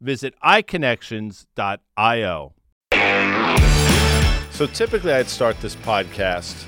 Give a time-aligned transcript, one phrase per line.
[0.00, 2.52] visit iConnections.io.
[4.50, 6.64] So typically, I'd start this podcast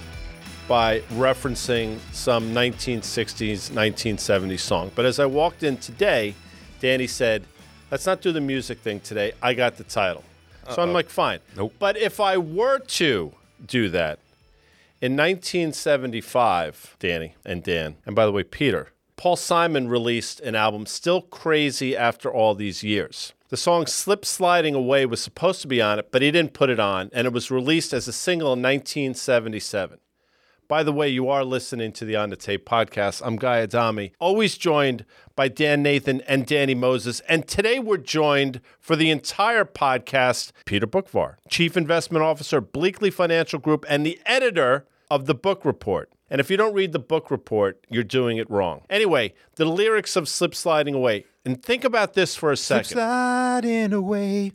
[0.67, 4.91] by referencing some 1960s, 1970s song.
[4.95, 6.35] But as I walked in today,
[6.81, 7.45] Danny said,
[7.91, 9.33] Let's not do the music thing today.
[9.41, 10.25] I got the title.
[10.71, 11.39] So I'm like, fine.
[11.57, 11.75] Nope.
[11.79, 13.33] But if I were to
[13.65, 14.19] do that,
[15.01, 20.85] in 1975, Danny and Dan, and by the way, Peter, Paul Simon released an album
[20.85, 23.33] still crazy after all these years.
[23.49, 26.69] The song Slip Sliding Away was supposed to be on it, but he didn't put
[26.69, 30.01] it on, and it was released as a single in 1977.
[30.69, 33.23] By the way, you are listening to the On the Tape podcast.
[33.25, 37.21] I'm Guy Adami, always joined by Dan Nathan and Danny Moses.
[37.21, 43.61] And today we're joined for the entire podcast, Peter Boockvar, Chief Investment Officer, Bleakley Financial
[43.61, 46.11] Group, and the editor of the Boock Report.
[46.29, 48.83] And if you don't read the Boock Report, you're doing it wrong.
[48.91, 51.25] Anyway, the lyrics of Slip Sliding Away.
[51.45, 52.85] And think about this for a second.
[52.85, 54.53] Slip Sliding away.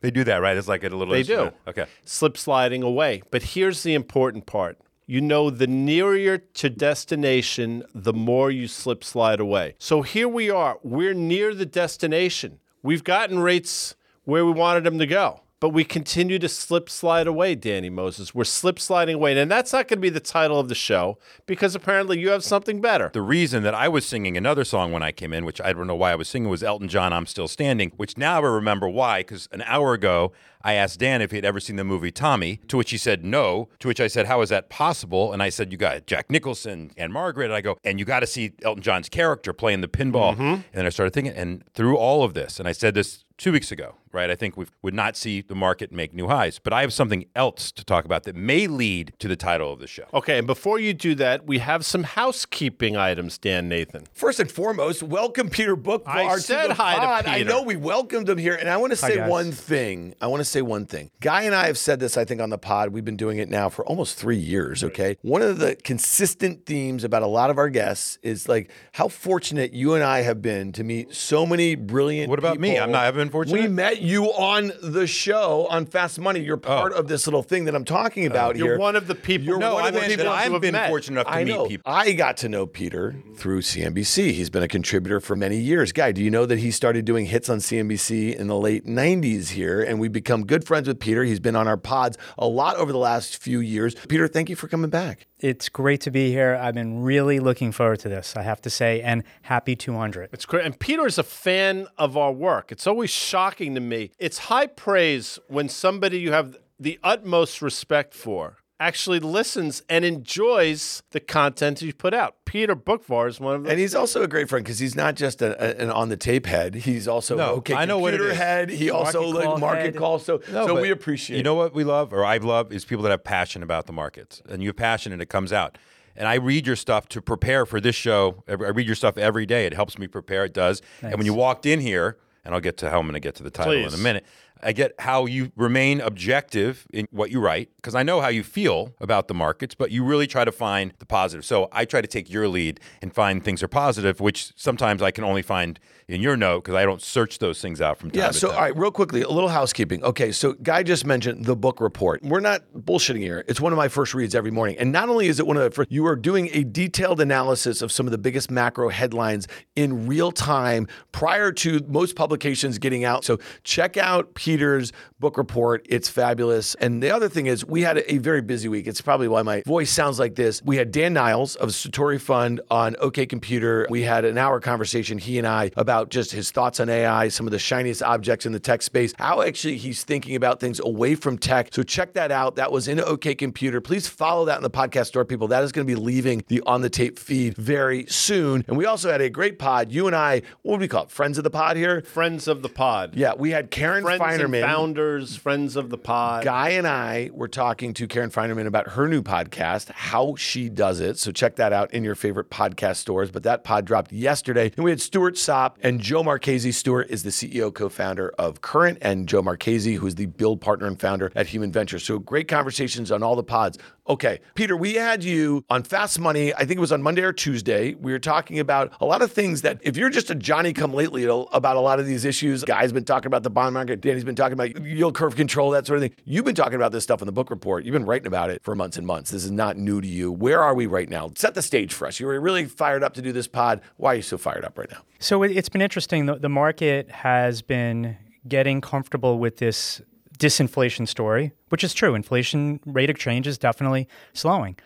[0.00, 0.56] They do that, right?
[0.56, 1.12] It's like a little.
[1.12, 1.50] They do.
[1.66, 1.86] Okay.
[2.04, 3.22] slip sliding away.
[3.30, 4.78] But here's the important part.
[5.06, 9.74] You know, the nearer to destination, the more you slip slide away.
[9.78, 10.78] So here we are.
[10.82, 12.58] We're near the destination.
[12.82, 13.94] We've gotten rates
[14.24, 15.42] where we wanted them to go.
[15.66, 18.32] But we continue to slip slide away, Danny Moses.
[18.32, 19.36] We're slip sliding away.
[19.36, 22.44] And that's not going to be the title of the show because apparently you have
[22.44, 23.10] something better.
[23.12, 25.88] The reason that I was singing another song when I came in, which I don't
[25.88, 28.88] know why I was singing, was Elton John, I'm Still Standing, which now I remember
[28.88, 30.30] why, because an hour ago
[30.62, 33.24] I asked Dan if he had ever seen the movie Tommy, to which he said
[33.24, 35.32] no, to which I said, How is that possible?
[35.32, 37.46] And I said, You got Jack Nicholson and Margaret.
[37.46, 40.34] And I go, And you got to see Elton John's character playing the pinball.
[40.34, 40.42] Mm-hmm.
[40.42, 43.52] And then I started thinking, and through all of this, and I said this two
[43.52, 44.30] weeks ago, right?
[44.30, 46.58] I think we would not see the market make new highs.
[46.58, 49.78] But I have something else to talk about that may lead to the title of
[49.78, 50.04] the show.
[50.14, 54.06] Okay, and before you do that, we have some housekeeping items, Dan Nathan.
[54.12, 57.26] First and foremost, welcome Peter Boockvar I to said the hi to pod.
[57.26, 60.14] I know we welcomed him here, and I want to say one thing.
[60.20, 61.10] I want to say one thing.
[61.20, 62.88] Guy and I have said this, I think, on the pod.
[62.90, 64.82] We've been doing it now for almost three years.
[64.82, 69.08] Okay, one of the consistent themes about a lot of our guests is like how
[69.08, 72.30] fortunate you and I have been to meet so many brilliant.
[72.30, 72.78] What about me?
[72.78, 73.60] I'm not- I've been fortunate?
[73.60, 76.40] We met you on the show on Fast Money.
[76.40, 76.60] You're oh.
[76.60, 78.30] part of this little thing that I'm talking oh.
[78.30, 78.78] about You're here.
[78.78, 79.46] one of the people.
[79.46, 80.88] You're No, one I of the people I've have been met.
[80.88, 81.66] fortunate enough to I meet know.
[81.66, 81.92] people.
[81.92, 84.32] I got to know Peter through CNBC.
[84.32, 85.92] He's been a contributor for many years.
[85.92, 89.50] Guy, do you know that he started doing hits on CNBC in the late 90s
[89.50, 89.82] here?
[89.82, 91.24] And we've become good friends with Peter.
[91.24, 93.94] He's been on our pods a lot over the last few years.
[94.08, 95.26] Peter, thank you for coming back.
[95.38, 96.58] It's great to be here.
[96.60, 100.30] I've been really looking forward to this, I have to say, and happy 200.
[100.32, 100.64] It's great.
[100.64, 102.72] And Peter is a fan of our work.
[102.72, 103.95] It's always shocking to me.
[104.18, 111.02] It's high praise when somebody you have the utmost respect for actually listens and enjoys
[111.12, 112.34] the content you put out.
[112.44, 113.70] Peter Boockvar is one of them.
[113.70, 116.16] And he's also a great friend because he's not just a, a- an on the
[116.16, 116.74] tape head.
[116.74, 117.74] He's also No, okay.
[117.74, 118.38] I know what it computer is.
[118.38, 118.68] head.
[118.70, 119.96] He also Market like market head.
[119.96, 120.18] call.
[120.18, 121.38] So, No, so we appreciate.
[121.38, 123.92] You know what we love, or I love, is people that have passion about the
[123.94, 125.78] markets, and you have passion, and it comes out.
[126.18, 128.42] And I read your stuff to prepare for this show.
[128.48, 129.64] I I read your stuff every day.
[129.66, 130.44] It helps me prepare.
[130.44, 130.82] It does.
[131.02, 133.34] And when you walked in here, and I'll get to how I'm going to get
[133.36, 133.92] to the title Please.
[133.92, 134.24] in a minute.
[134.62, 138.42] I get how you remain objective in what you write because I know how you
[138.42, 141.44] feel about the markets, but you really try to find the positive.
[141.44, 145.10] So I try to take your lead and find things are positive, which sometimes I
[145.10, 148.14] can only find in your note because I don't search those things out from time
[148.14, 148.26] to time.
[148.26, 148.56] Yeah, so time.
[148.56, 150.02] all right, real quickly, a little housekeeping.
[150.04, 152.22] Okay, so Guy just mentioned the Boock Report.
[152.22, 153.44] We're not bullshitting here.
[153.48, 154.76] It's one of my first reads every morning.
[154.78, 157.82] And not only is it one of the first, you are doing a detailed analysis
[157.82, 163.04] of some of the biggest macro headlines in real time prior to most publications getting
[163.04, 163.24] out.
[163.24, 165.84] So check out Peter's Boock Report.
[165.88, 166.76] It's fabulous.
[166.76, 168.86] And the other thing is, we had a very busy week.
[168.86, 170.62] It's probably why my voice sounds like this.
[170.62, 173.88] We had Dan Niles of Satori Fund on OK Computer.
[173.90, 177.48] We had an hour conversation, he and I, about just his thoughts on AI, some
[177.48, 181.16] of the shiniest objects in the tech space, how actually he's thinking about things away
[181.16, 181.70] from tech.
[181.72, 182.54] So check that out.
[182.54, 183.80] That was in OK Computer.
[183.80, 185.48] Please follow that in the podcast store, people.
[185.48, 188.64] That is going to be leaving the on the tape feed very soon.
[188.68, 189.90] And we also had a great pod.
[189.90, 191.10] You and I, what would we call it?
[191.10, 192.02] Friends of the pod here?
[192.02, 193.16] Friends of the pod.
[193.16, 194.62] Yeah, we had Karen Friends Finerman.
[194.62, 196.44] founders, friends of the pod.
[196.44, 201.00] Guy and I were talking to Karen Finerman about her new podcast, How She Does
[201.00, 201.18] It.
[201.18, 203.30] So check that out in your favorite podcast stores.
[203.30, 204.72] But that pod dropped yesterday.
[204.76, 206.72] And we had Stuart Sopp and Joe Marchese.
[206.72, 210.60] Stuart is the CEO, co founder of Current, and Joe Marchese, who is the build
[210.60, 211.98] partner and founder at Human Venture.
[211.98, 213.78] So great conversations on all the pods.
[214.08, 216.54] Okay, Peter, we had you on Fast Money.
[216.54, 217.94] I think it was on Monday or Tuesday.
[217.94, 220.94] We were talking about a lot of things that, if you're just a Johnny come
[220.94, 224.22] lately about a lot of these issues, Guy's been talking about the bond market, Danny's
[224.26, 226.12] been talking about yield curve control, that sort of thing.
[226.24, 227.84] You've been talking about this stuff in the Boock Report.
[227.84, 229.30] You've been writing about it for months and months.
[229.30, 230.30] This is not new to you.
[230.32, 231.30] Where are we right now?
[231.36, 232.20] Set the stage for us.
[232.20, 233.80] You were really fired up to do this pod.
[233.96, 234.98] Why are you so fired up right now?
[235.18, 236.26] So it- it's been interesting.
[236.26, 240.00] The, the market has been getting comfortable with this
[240.38, 242.14] disinflation story, which is true.
[242.14, 244.76] Inflation rate of change is definitely slowing.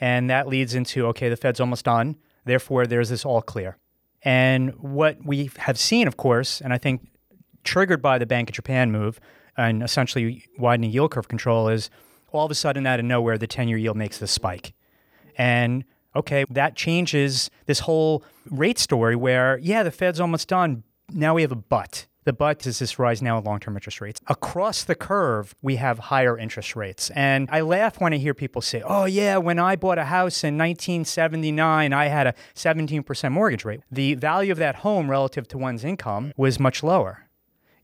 [0.00, 2.16] And that leads into okay, the Fed's almost done.
[2.44, 3.76] Therefore, there's this all clear.
[4.22, 7.08] And what we have seen, of course, and I think
[7.64, 9.20] triggered by the Bank of Japan move
[9.56, 11.90] and essentially widening yield curve control, is
[12.32, 14.72] all of a sudden out of nowhere, the 10 year yield makes this spike.
[15.36, 15.84] And
[16.14, 20.82] okay, that changes this whole rate story where, yeah, the Fed's almost done.
[21.12, 22.06] Now we have a but.
[22.24, 24.20] The but is this rise now in long term interest rates.
[24.26, 27.10] Across the curve, we have higher interest rates.
[27.10, 30.44] And I laugh when I hear people say, oh, yeah, when I bought a house
[30.44, 33.80] in 1979, I had a 17% mortgage rate.
[33.90, 37.29] The value of that home relative to one's income was much lower.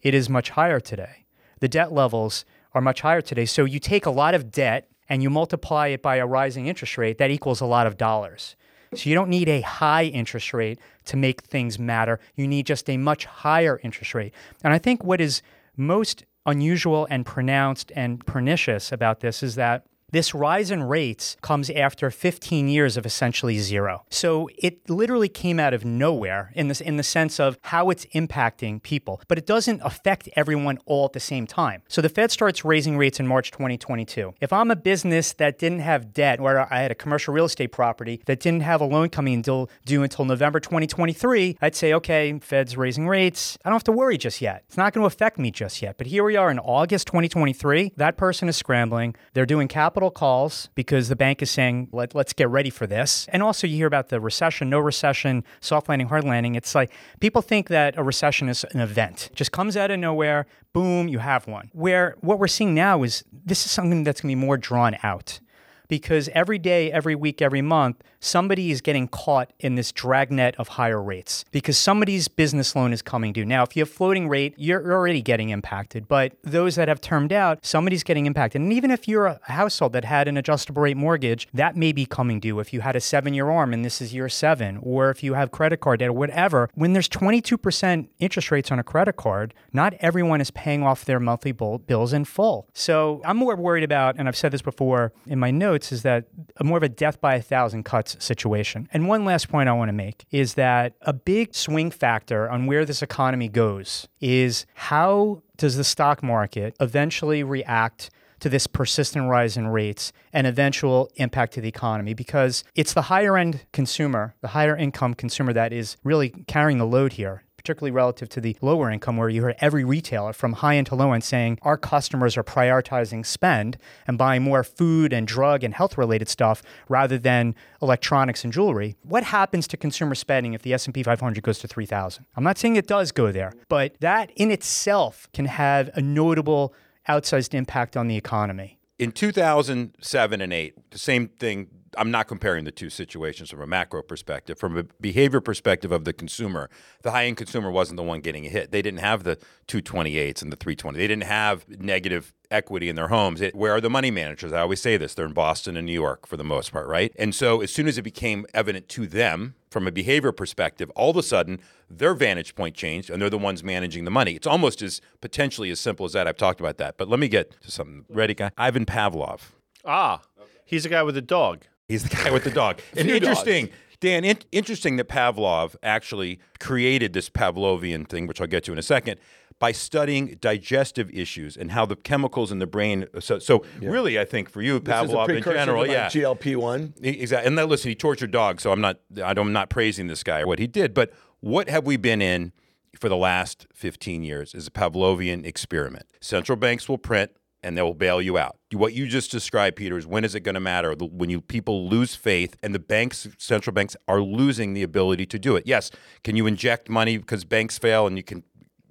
[0.06, 1.26] It is much higher today.
[1.58, 2.44] The debt levels
[2.74, 3.44] are much higher today.
[3.44, 6.96] So you take a lot of debt and you multiply it by a rising interest
[6.96, 8.54] rate, that equals a lot of dollars.
[8.94, 12.20] So you don't need a high interest rate to make things matter.
[12.36, 14.32] You need just a much higher interest rate.
[14.62, 15.42] And I think what is
[15.76, 21.68] most unusual and pronounced and pernicious about this is that this rise in rates comes
[21.68, 24.04] after 15 years of essentially zero.
[24.08, 28.06] So it literally came out of nowhere in this in the sense of how it's
[28.06, 31.82] impacting people, but it doesn't affect everyone all at the same time.
[31.88, 34.34] So the Fed starts raising rates in March 2022.
[34.40, 37.72] If I'm a business that didn't have debt, where I had a commercial real estate
[37.72, 42.38] property that didn't have a loan coming until due until November 2023, I'd say, okay,
[42.38, 43.58] Fed's raising rates.
[43.64, 44.62] I don't have to worry just yet.
[44.68, 45.98] It's not going to affect me just yet.
[45.98, 47.94] But here we are in August 2023.
[47.96, 49.16] That person is scrambling.
[49.34, 53.26] They're doing capital calls because the bank is saying, Let, let's get ready for this.
[53.32, 56.54] And also, you hear about the recession, no recession, soft landing, hard landing.
[56.54, 60.46] It's like people think that a recession is an event, just comes out of nowhere,
[60.72, 61.70] boom, you have one.
[61.72, 64.96] Where what we're seeing now is this is something that's going to be more drawn
[65.02, 65.40] out
[65.88, 70.68] because every day, every week, every month, somebody is getting caught in this dragnet of
[70.68, 73.44] higher rates because somebody's business loan is coming due.
[73.44, 77.32] Now, if you have floating rate, you're already getting impacted, but those that have termed
[77.32, 78.60] out, somebody's getting impacted.
[78.60, 82.04] And even if you're a household that had an adjustable rate mortgage, that may be
[82.04, 82.58] coming due.
[82.60, 85.34] If you had a seven year arm and this is year seven, or if you
[85.34, 89.54] have credit card debt or whatever, when there's 22% interest rates on a credit card,
[89.72, 92.68] not everyone is paying off their monthly bills in full.
[92.74, 96.24] So I'm more worried about, and I've said this before in my notes, is that
[96.62, 98.88] more of a death by a thousand cuts situation.
[98.92, 102.66] And one last point I want to make is that a big swing factor on
[102.66, 109.28] where this economy goes is how does the stock market eventually react to this persistent
[109.28, 114.34] rise in rates and eventual impact to the economy because it's the higher end consumer,
[114.40, 118.56] the higher income consumer that is really carrying the load here particularly relative to the
[118.62, 121.76] lower income, where you heard every retailer from high end to low end saying our
[121.76, 127.18] customers are prioritizing spend and buying more food and drug and health related stuff rather
[127.18, 128.94] than electronics and jewelry.
[129.02, 132.24] What happens to consumer spending if the S&P 500 goes to 3,000?
[132.36, 136.72] I'm not saying it does go there, but that in itself can have a notable
[137.08, 138.78] outsized impact on the economy.
[139.00, 143.66] In 2007 and 8, the same thing I'm not comparing the two situations from a
[143.66, 144.58] macro perspective.
[144.58, 146.68] From a behavior perspective of the consumer,
[147.02, 148.70] the high end consumer wasn't the one getting a hit.
[148.70, 149.38] They didn't have the
[149.68, 150.98] 228s and the 320.
[150.98, 153.40] They didn't have negative equity in their homes.
[153.40, 154.52] It, where are the money managers?
[154.52, 157.12] I always say this they're in Boston and New York for the most part, right?
[157.18, 161.10] And so as soon as it became evident to them from a behavior perspective, all
[161.10, 161.60] of a sudden
[161.90, 164.32] their vantage point changed and they're the ones managing the money.
[164.34, 166.26] It's almost as potentially as simple as that.
[166.26, 166.96] I've talked about that.
[166.96, 168.04] But let me get to something.
[168.08, 168.50] Ready, guy?
[168.56, 169.40] Ivan Pavlov.
[169.84, 170.22] Ah,
[170.64, 171.64] he's the guy with the dog.
[171.88, 172.80] He's the guy with the dog.
[172.96, 173.70] and Few interesting.
[174.00, 178.78] Dan, in- interesting that Pavlov actually created this Pavlovian thing, which I'll get to in
[178.78, 179.18] a second,
[179.58, 183.06] by studying digestive issues and how the chemicals in the brain.
[183.20, 186.56] So, so really, I think for you, This is a Pavlov in general, yeah, GLP
[186.56, 186.92] one.
[187.02, 187.46] Exactly.
[187.46, 190.22] And then listen, he tortured dogs, so I'm not I don't- I'm not praising this
[190.22, 192.52] guy or what he did, but what have we been in
[192.98, 196.06] for the last 15 years is a Pavlovian experiment.
[196.20, 197.30] Central banks will print
[197.66, 198.56] and they'll bail you out.
[198.72, 200.94] What you just described, Peter, is when is it going to matter?
[200.94, 205.38] When you people lose faith and the banks, central banks, are losing the ability to
[205.38, 205.66] do it.
[205.66, 205.90] Yes,
[206.22, 208.44] can you inject money because banks fail and you can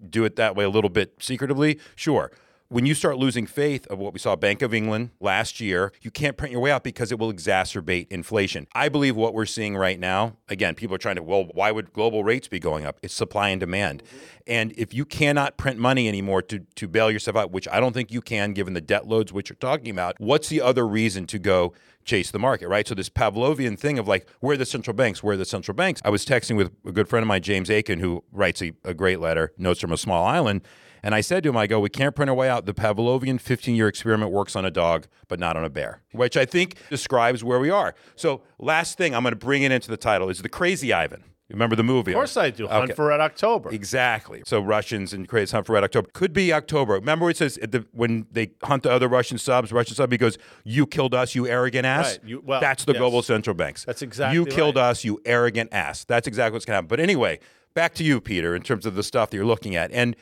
[0.09, 1.79] do it that way a little bit secretively?
[1.95, 2.33] Sure.
[2.75, 6.11] When you start losing faith of what we saw Bank of England last year, you
[6.11, 8.67] can't print your way out because it will exacerbate inflation.
[8.75, 11.93] I believe what we're seeing right now, again, people are trying to, well, why would
[11.93, 12.99] global rates be going up?
[13.01, 14.03] It's supply and demand.
[14.45, 17.93] And if you cannot print money anymore to, to bail yourself out, which I don't
[17.93, 21.27] think you can given the debt loads which you're talking about, what's the other reason
[21.27, 22.85] to go chase the market, right?
[22.85, 25.23] So this Pavlovian thing of like, where are the central banks?
[25.23, 26.01] Where are the central banks?
[26.03, 28.93] I was texting with a good friend of mine, James Aitken, who writes a, a
[28.93, 30.61] great letter, Notes from a Small Island.
[31.05, 32.65] And I said to him, I go, we can't print our way out.
[32.65, 36.35] The Pavlovian 15 year experiment works on a dog, but not on a bear, which
[36.35, 37.93] I think describes where we are.
[38.15, 41.23] So, last thing I'm going to bring it into the title is the Crazy Ivan.
[41.51, 42.11] Remember the movie?
[42.11, 42.67] Of course I do.
[42.67, 42.93] Hunt Okay.
[42.95, 43.69] for Red October.
[43.71, 44.41] Exactly.
[44.47, 46.93] So Russians and crazy hunt for red October could be October.
[46.93, 50.17] Remember it says at the, when they hunt the other Russian subs, Russian sub, he
[50.17, 52.29] goes, "You killed us, you arrogant ass." Right.
[52.29, 52.99] You- well, That's the yes.
[52.99, 53.85] global central banks.
[53.85, 54.85] That's exactly You killed right.
[54.89, 56.03] us, you arrogant ass.
[56.03, 56.87] That's exactly what's going to happen.
[56.87, 57.37] But anyway,
[57.75, 60.15] back to you, Peter, in terms of the stuff that you're looking at and.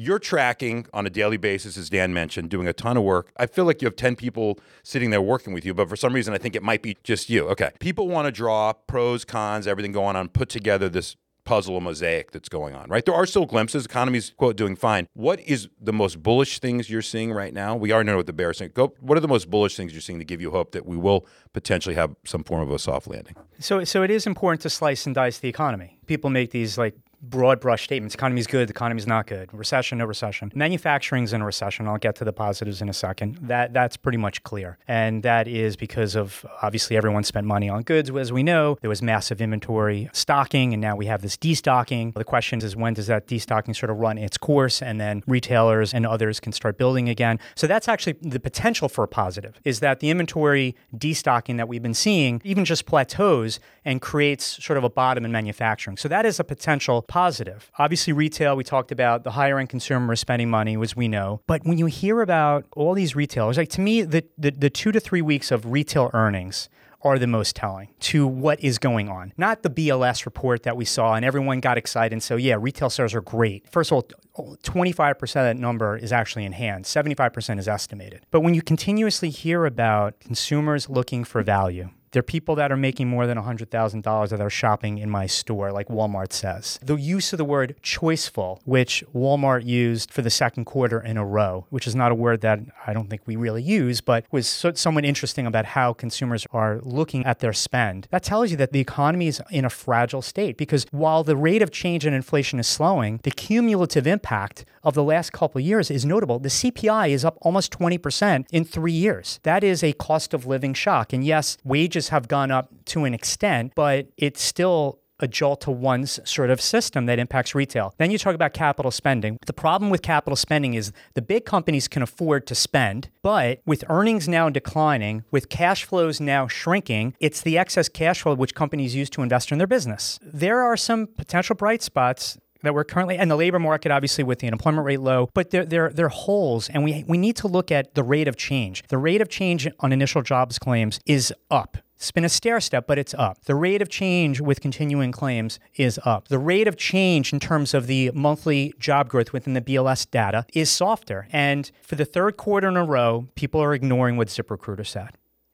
[0.00, 3.32] You're tracking on a daily basis, as Dan mentioned, doing a ton of work.
[3.36, 6.12] I feel like you have 10 people sitting there working with you, but for some
[6.12, 7.48] reason, I think it might be just you.
[7.48, 7.72] Okay.
[7.80, 12.48] People want to draw pros, cons, everything going on, put together this puzzle mosaic that's
[12.48, 13.04] going on, right?
[13.04, 13.86] There are still glimpses.
[13.86, 15.08] Economy's quote doing fine.
[15.14, 17.74] What is the most bullish things you're seeing right now?
[17.74, 18.72] We already know what the bear saying.
[18.74, 18.94] Go.
[19.00, 21.26] What are the most bullish things you're seeing to give you hope that we will
[21.54, 23.34] potentially have some form of a soft landing?
[23.58, 25.98] So, so it is important to slice and dice the economy.
[26.06, 28.14] People make these like broad brush statements.
[28.14, 29.52] Economy's good, the economy's not good.
[29.52, 30.52] Recession, no recession.
[30.54, 31.86] Manufacturing's in a recession.
[31.86, 33.38] I'll get to the positives in a second.
[33.42, 34.78] That that's pretty much clear.
[34.86, 38.10] And that is because of obviously everyone spent money on goods.
[38.10, 42.14] As we know, there was massive inventory stocking, and now we have this destocking.
[42.14, 45.92] The question is when does that destocking sort of run its course and then retailers
[45.92, 47.38] and others can start building again.
[47.54, 51.82] So that's actually the potential for a positive is that the inventory destocking that we've
[51.82, 55.96] been seeing even just plateaus and creates sort of a bottom in manufacturing.
[55.96, 57.72] So that is a potential positive.
[57.78, 61.40] Obviously, retail, we talked about the higher end consumer is spending money, as we know.
[61.46, 64.92] But when you hear about all these retailers, like to me, the, the, the two
[64.92, 66.68] to three weeks of retail earnings
[67.02, 69.32] are the most telling to what is going on.
[69.36, 72.90] Not the BLS report that we saw and everyone got excited and so yeah, retail
[72.90, 73.70] sales are great.
[73.70, 74.04] First of
[74.36, 76.84] all, 25% of that number is actually in hand.
[76.84, 78.26] 75% is estimated.
[78.30, 82.76] But when you continuously hear about consumers looking for value, there are people that are
[82.76, 86.78] making more than $100,000 that are shopping in my store, like Walmart says.
[86.82, 91.24] The use of the word choiceful, which Walmart used for the second quarter in a
[91.24, 94.46] row, which is not a word that I don't think we really use, but was
[94.46, 98.08] so, somewhat interesting about how consumers are looking at their spend.
[98.10, 101.62] That tells you that the economy is in a fragile state because while the rate
[101.62, 106.04] of change in inflation is slowing, the cumulative impact of the last couple years is
[106.04, 106.38] notable.
[106.38, 109.40] The CPI is up almost 20% in three years.
[109.42, 111.12] That is a cost of living shock.
[111.12, 115.70] And yes, wages have gone up to an extent, but it's still a jolt to
[115.70, 117.94] one's sort of system that impacts retail.
[117.98, 119.38] Then you talk about capital spending.
[119.46, 123.84] The problem with capital spending is the big companies can afford to spend, but with
[123.88, 128.94] earnings now declining, with cash flows now shrinking, it's the excess cash flow which companies
[128.94, 130.18] use to invest in their business.
[130.22, 134.40] There are some potential bright spots that we're currently and the labor market obviously with
[134.40, 137.70] the unemployment rate low but there there are holes and we we need to look
[137.70, 141.78] at the rate of change the rate of change on initial jobs claims is up
[141.98, 143.44] it's been a stair step, but it's up.
[143.46, 146.28] The rate of change with continuing claims is up.
[146.28, 150.46] The rate of change in terms of the monthly job growth within the BLS data
[150.54, 151.26] is softer.
[151.32, 155.10] And for the third quarter in a row, people are ignoring what ZipRecruiter said.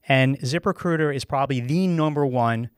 [0.07, 2.69] And ZipRecruiter is probably the number one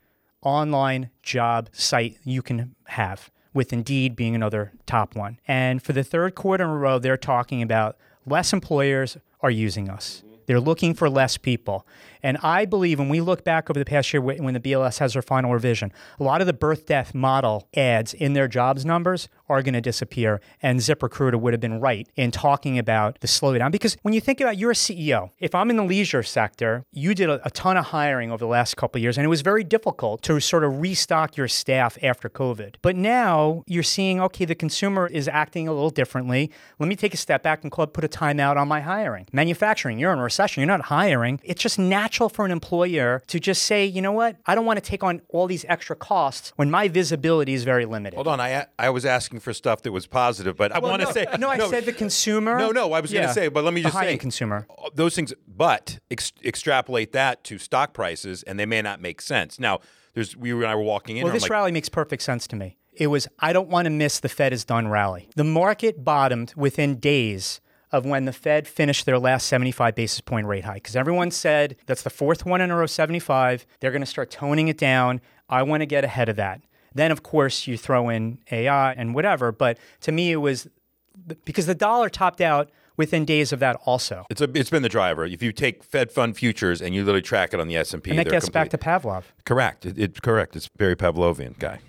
[0.43, 5.41] online job site you can have, with Indeed being another top one.
[5.49, 9.91] And for the third quarter in a row, they're talking about less employers are using
[9.91, 10.23] us.
[10.47, 11.87] They're looking for less people.
[12.23, 15.13] And I believe when we look back over the past year when the BLS has
[15.13, 19.29] their final revision, a lot of the birth death model ads in their jobs numbers
[19.49, 20.41] are going to disappear.
[20.63, 23.71] And ZipRecruiter would have been right in talking about the slowdown.
[23.71, 27.15] Because when you think about you're a CEO, if I'm in the leisure sector, you
[27.15, 29.43] did a, a ton of hiring over the last couple of years, and it was
[29.43, 32.77] very difficult to sort of restock your staff after COVID.
[32.83, 36.51] But now you're seeing, okay, the consumer is acting a little differently.
[36.79, 39.27] Let me take a step back and put a timeout on my hiring.
[39.33, 41.41] Manufacturing, you're in a recession, you're not hiring.
[41.45, 44.79] It's just natural for an employer to just say, you know what, I don't want
[44.79, 48.17] to take on all these extra costs when my visibility is very limited.
[48.17, 51.03] Hold on, I I was asking for stuff that was positive, but I well, want
[51.03, 51.49] to no, say no.
[51.49, 52.59] I said the consumer.
[52.59, 53.21] No, no, I was yeah.
[53.21, 54.67] going to say, but let me just say, consumer.
[54.71, 59.21] Uh, those things, but ex- extrapolate that to stock prices, and they may not make
[59.21, 59.59] sense.
[59.59, 59.81] Now,
[60.15, 61.25] there's we and I were walking in.
[61.25, 62.79] Well, this like, rally makes perfect sense to me.
[62.93, 65.29] It was I don't want to miss the Fed is done rally.
[65.37, 67.61] The market bottomed within days
[67.93, 71.77] of when the Fed finished their last 75 basis point rate hike because everyone said
[71.87, 73.67] that's the fourth one in a row 75.
[73.81, 75.21] They're going to start toning it down.
[75.49, 76.63] I want to get ahead of that.
[76.97, 79.53] Then, of course, you throw in AI and whatever.
[79.53, 80.67] But to me, it was
[81.45, 84.25] because the dollar topped out within days of that also.
[84.31, 85.27] It's a, it's been the driver.
[85.27, 88.03] If you take Fed fund futures and you literally track it on the S and
[88.03, 88.71] P, and that gets complete.
[88.71, 89.25] back to Pavlov.
[89.45, 89.85] Correct.
[89.85, 90.57] It, it, correct.
[90.57, 91.81] It's very Pavlovian guy.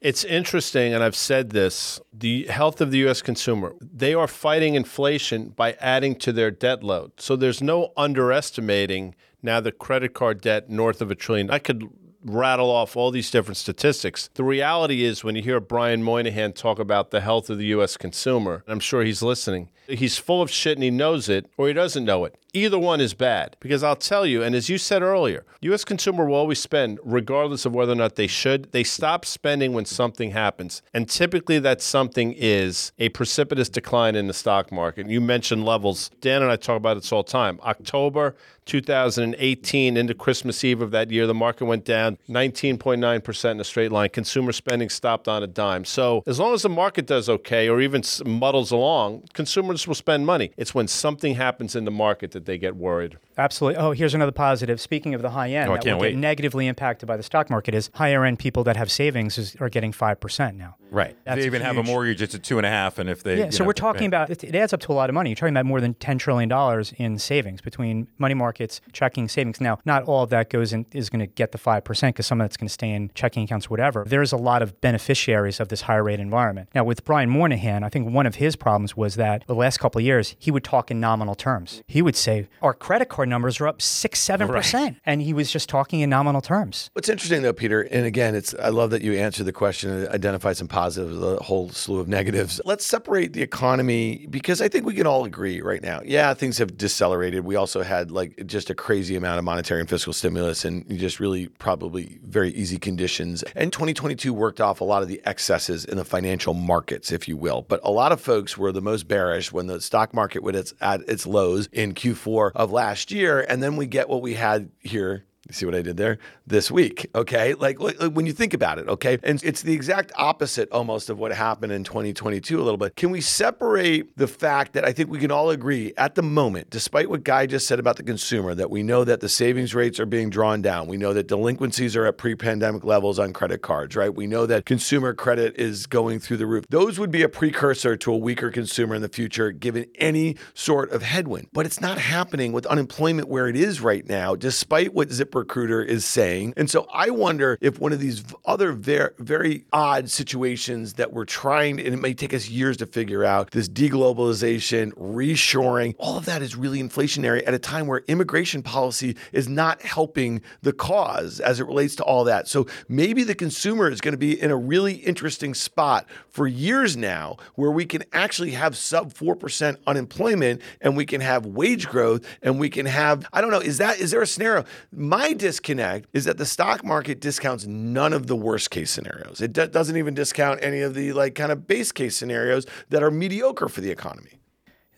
[0.00, 3.22] It's interesting, and I've said this the health of the U.S.
[3.22, 3.74] consumer.
[3.80, 7.12] They are fighting inflation by adding to their debt load.
[7.18, 11.50] So there's no underestimating now the credit card debt north of a trillion.
[11.50, 11.88] I could
[12.24, 14.28] rattle off all these different statistics.
[14.34, 17.96] The reality is, when you hear Brian Moynihan talk about the health of the U.S.
[17.96, 21.74] consumer, I'm sure he's listening, he's full of shit and he knows it or he
[21.74, 22.34] doesn't know it.
[22.56, 25.84] Either one is bad because I'll tell you, and as you said earlier, U.S.
[25.84, 28.70] consumer will always spend regardless of whether or not they should.
[28.70, 30.80] They stop spending when something happens.
[30.92, 35.08] And typically that something is a precipitous decline in the stock market.
[35.08, 36.12] You mentioned levels.
[36.20, 37.58] Dan and I talk about this all the time.
[37.64, 43.64] October 2018 into Christmas Eve of that year, the market went down 19.9% in a
[43.64, 44.08] straight line.
[44.10, 45.84] Consumer spending stopped on a dime.
[45.84, 50.24] So as long as the market does okay or even muddles along, consumers will spend
[50.24, 50.52] money.
[50.56, 53.18] It's when something happens in the market that they get worried.
[53.36, 53.78] Absolutely.
[53.80, 54.80] Oh, here's another positive.
[54.80, 56.10] Speaking of the high end, oh, I that can't will wait.
[56.12, 59.56] get negatively impacted by the stock market is higher end people that have savings is,
[59.60, 60.76] are getting five percent now.
[60.90, 61.16] Right.
[61.24, 62.22] That's they even have a mortgage.
[62.22, 64.06] It's at two and a half, and if they Yeah, so know, we're talking right.
[64.28, 65.30] about it, it adds up to a lot of money.
[65.30, 69.60] You're talking about more than ten trillion dollars in savings between money markets, checking, savings.
[69.60, 72.26] Now, not all of that goes in is going to get the five percent because
[72.26, 74.04] some of that's going to stay in checking accounts, whatever.
[74.06, 76.68] There's a lot of beneficiaries of this higher rate environment.
[76.74, 79.98] Now, with Brian Moynihan, I think one of his problems was that the last couple
[79.98, 81.82] of years he would talk in nominal terms.
[81.88, 85.50] He would say our credit card numbers are up six, seven percent, and he was
[85.50, 86.90] just talking in nominal terms.
[86.92, 90.08] What's interesting though, Peter, and again, it's I love that you answered the question and
[90.08, 92.60] identified some positives, a whole slew of negatives.
[92.64, 96.00] Let's separate the economy because I think we can all agree right now.
[96.04, 97.44] Yeah, things have decelerated.
[97.44, 101.20] We also had like just a crazy amount of monetary and fiscal stimulus and just
[101.20, 103.42] really probably very easy conditions.
[103.54, 107.36] And 2022 worked off a lot of the excesses in the financial markets, if you
[107.36, 107.62] will.
[107.62, 111.00] But a lot of folks were the most bearish when the stock market was at
[111.08, 112.23] its lows in Q4
[112.54, 115.82] of last year, and then we get what we had here you see what I
[115.82, 116.18] did there?
[116.46, 117.52] This week, okay?
[117.54, 119.18] Like, like, when you think about it, okay?
[119.22, 122.96] And it's the exact opposite almost of what happened in 2022 a little bit.
[122.96, 126.70] Can we separate the fact that I think we can all agree at the moment,
[126.70, 130.00] despite what Guy just said about the consumer, that we know that the savings rates
[130.00, 130.86] are being drawn down.
[130.86, 134.14] We know that delinquencies are at pre-pandemic levels on credit cards, right?
[134.14, 136.64] We know that consumer credit is going through the roof.
[136.70, 140.90] Those would be a precursor to a weaker consumer in the future given any sort
[140.90, 141.48] of headwind.
[141.52, 145.82] But it's not happening with unemployment where it is right now, despite what Zip recruiter
[145.82, 146.54] is saying.
[146.56, 151.24] And so I wonder if one of these other very, very odd situations that we're
[151.24, 156.24] trying, and it may take us years to figure out, this deglobalization, reshoring, all of
[156.26, 161.40] that is really inflationary at a time where immigration policy is not helping the cause
[161.40, 162.48] as it relates to all that.
[162.48, 166.96] So maybe the consumer is going to be in a really interesting spot for years
[166.96, 172.24] now where we can actually have sub 4% unemployment and we can have wage growth
[172.42, 174.64] and we can have, I don't know, is that, is there a scenario?
[174.92, 179.40] My disconnect is that the stock market discounts none of the worst case scenarios.
[179.40, 183.02] It do- doesn't even discount any of the like kind of base case scenarios that
[183.02, 184.38] are mediocre for the economy.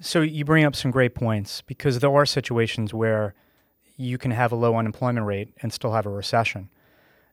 [0.01, 3.35] So you bring up some great points because there are situations where
[3.97, 6.69] you can have a low unemployment rate and still have a recession.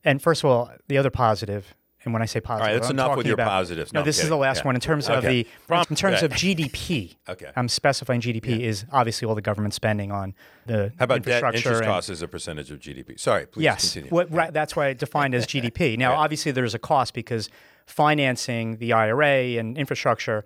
[0.04, 1.76] And first of all, the other positive,
[2.06, 3.94] and when I say positive, All right, that's I'm enough with your about- positives.
[3.94, 4.64] No, No, this is the last Yeah.
[4.66, 6.26] one in terms of the Prompt- in terms yeah.
[6.26, 7.16] of GDP.
[7.30, 7.50] Okay.
[7.56, 10.34] I'm specifying GDP is obviously all the government spending on
[10.66, 13.18] the How about debt infrastructure interest and- costs as a percentage of GDP?
[13.20, 14.12] Sorry, please yes, continue.
[14.12, 15.98] what, right, that's why I defined as GDP.
[16.04, 17.50] Now, obviously, there's a cost because
[17.86, 20.44] financing the IRA and infrastructure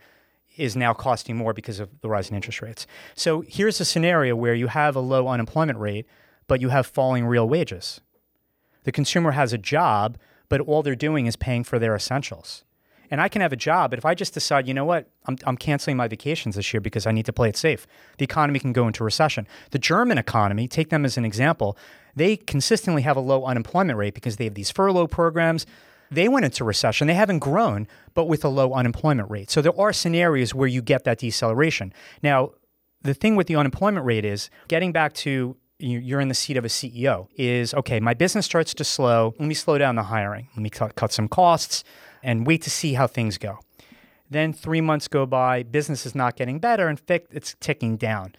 [0.58, 2.86] is now costing more because of the rise in interest rates.
[3.16, 6.06] So here's a scenario where you have a low unemployment rate,
[6.48, 8.02] but you have falling real wages.
[8.84, 10.18] The consumer has a job,
[10.50, 12.64] but all they're doing is paying for their essentials.
[13.10, 15.38] And I can have a job, but if I just decide, you know what, I'm,
[15.46, 18.60] I'm canceling my vacations this year because I need to play it safe, the economy
[18.60, 19.48] can go into recession.
[19.72, 21.78] The German economy, take them as an example,
[22.16, 25.66] they consistently have a low unemployment rate because they have these furlough programs.
[26.12, 27.08] They went into recession.
[27.08, 29.50] They haven't grown, but with a low unemployment rate.
[29.50, 31.94] So there are scenarios where you get that deceleration.
[32.24, 32.52] Now,
[33.04, 36.66] the thing with the unemployment rate is getting back to you're in the seat of
[36.66, 39.36] a CEO is okay, my business starts to slow.
[39.40, 40.50] Let me slow down the hiring.
[40.56, 41.84] Let me cut, cut some costs
[42.24, 43.60] and wait to see how things go.
[44.30, 46.90] Then three months go by, business is not getting better.
[46.90, 48.36] In fact, it's ticking down.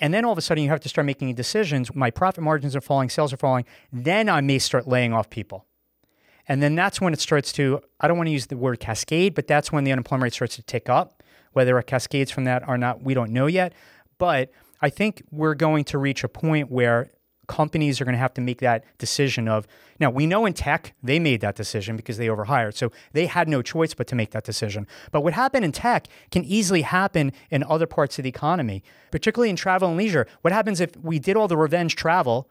[0.00, 1.94] And then all of a sudden, you have to start making decisions.
[1.94, 3.66] My profit margins are falling, sales are falling.
[3.92, 5.66] Then I may start laying off people.
[6.48, 9.34] And then that's when it starts to, I don't want to use the word cascade,
[9.34, 11.22] but that's when the unemployment rate starts to tick up.
[11.52, 13.74] Whether it cascades from that or not, we don't know yet.
[14.18, 14.50] But
[14.82, 17.10] I think we're going to reach a point where
[17.46, 19.66] companies are going to have to make that decision of
[19.98, 23.48] now we know in tech they made that decision because they overhired so they had
[23.48, 24.86] no choice but to make that decision.
[25.10, 29.50] But what happened in tech can easily happen in other parts of the economy particularly
[29.50, 30.26] in travel and leisure.
[30.42, 32.48] What happens if we did all the revenge travel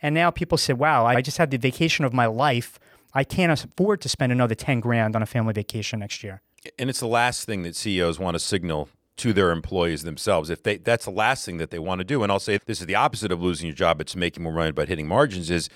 [0.00, 2.78] and now people say wow i just had the vacation of my life.
[3.12, 6.42] I can't afford to spend another 10 grand on a family vacation next year.
[6.78, 10.50] And it's the last thing that ceos want to signal to their employees themselves.
[10.50, 12.22] If they that's the last thing that they want to do.
[12.22, 14.72] And I'll say this is the opposite of losing your job, it's making more money
[14.72, 15.68] but hitting margins is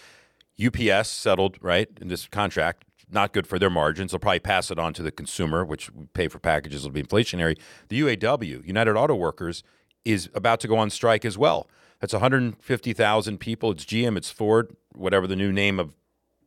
[0.65, 2.85] UPS settled, right, in this contract.
[3.11, 4.13] Not good for their margins.
[4.13, 7.59] They'll probably pass it on to the consumer, which pay for packages will be inflationary.
[7.89, 9.63] The UAW, United Auto Workers,
[10.05, 11.69] is about to go on strike as well.
[12.01, 13.71] That's 150,000 people.
[13.73, 15.95] It's GM, it's Ford, whatever the new name of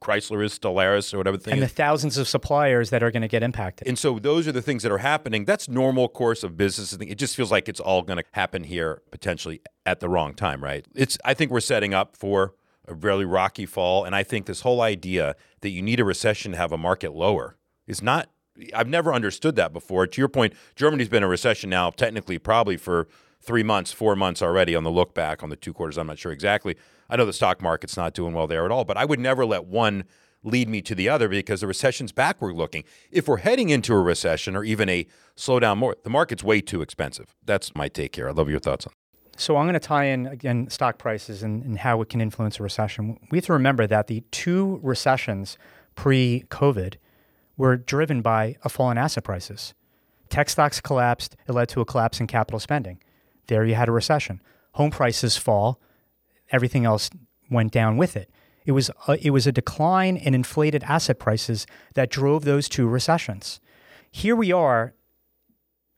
[0.01, 1.69] Chrysler is, Stellantis, or whatever the thing and is.
[1.69, 3.87] the thousands of suppliers that are going to get impacted.
[3.87, 5.45] And so those are the things that are happening.
[5.45, 6.93] That's normal course of business.
[6.93, 10.63] It just feels like it's all going to happen here potentially at the wrong time,
[10.63, 10.85] right?
[10.95, 12.53] It's I think we're setting up for
[12.87, 16.53] a really rocky fall, and I think this whole idea that you need a recession
[16.53, 18.29] to have a market lower is not.
[18.73, 20.07] I've never understood that before.
[20.07, 23.07] To your point, Germany's been in a recession now, technically, probably for
[23.39, 25.97] three months, four months already on the look back on the two quarters.
[25.97, 26.75] I'm not sure exactly.
[27.09, 29.45] I know the stock market's not doing well there at all, but I would never
[29.45, 30.03] let one
[30.43, 32.83] lead me to the other because the recession's backward looking.
[33.11, 36.81] If we're heading into a recession or even a slowdown more, the market's way too
[36.81, 37.35] expensive.
[37.45, 38.29] That's my take here.
[38.29, 38.93] I'd love your thoughts on
[39.31, 39.39] that.
[39.39, 42.59] so I'm going to tie in again stock prices and, and how it can influence
[42.59, 43.19] a recession.
[43.31, 45.57] We have to remember that the two recessions
[45.95, 46.95] pre-COVID
[47.57, 49.73] were driven by a fall in asset prices.
[50.29, 51.35] Tech stocks collapsed.
[51.47, 53.01] It led to a collapse in capital spending.
[53.47, 54.41] There you had a recession.
[54.73, 55.79] Home prices fall.
[56.51, 57.09] Everything else
[57.49, 58.29] went down with it.
[58.65, 62.87] It was a, it was a decline in inflated asset prices that drove those two
[62.87, 63.59] recessions.
[64.11, 64.93] Here we are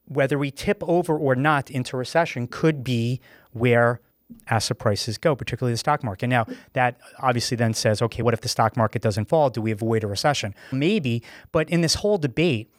[0.09, 4.01] whether we tip over or not into recession could be where
[4.47, 6.27] asset prices go, particularly the stock market.
[6.27, 9.49] Now, that obviously then says, okay, what if the stock market doesn't fall?
[9.49, 10.53] Do we avoid a recession?
[10.71, 12.73] Maybe, but in this whole debate,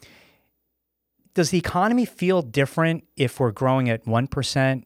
[1.34, 4.84] does the economy feel different if we're growing at 1%,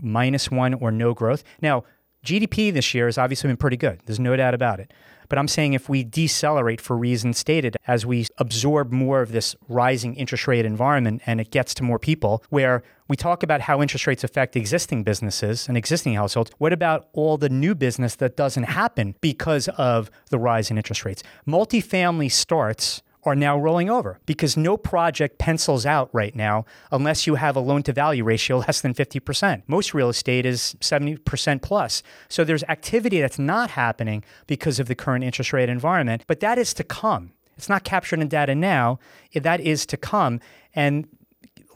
[0.00, 1.42] minus 1 or no growth?
[1.60, 1.84] Now,
[2.24, 4.00] GDP this year has obviously been pretty good.
[4.06, 4.92] There's no doubt about it.
[5.28, 9.56] But I'm saying if we decelerate for reasons stated, as we absorb more of this
[9.66, 13.80] rising interest rate environment and it gets to more people, where we talk about how
[13.80, 18.36] interest rates affect existing businesses and existing households, what about all the new business that
[18.36, 21.22] doesn't happen because of the rise in interest rates?
[21.48, 27.36] Multifamily starts are now rolling over because no project pencils out right now unless you
[27.36, 29.62] have a loan to value ratio less than 50%.
[29.66, 32.02] Most real estate is 70% plus.
[32.28, 36.58] So there's activity that's not happening because of the current interest rate environment, but that
[36.58, 37.32] is to come.
[37.56, 38.98] It's not captured in data now,
[39.34, 40.40] that is to come.
[40.74, 41.06] And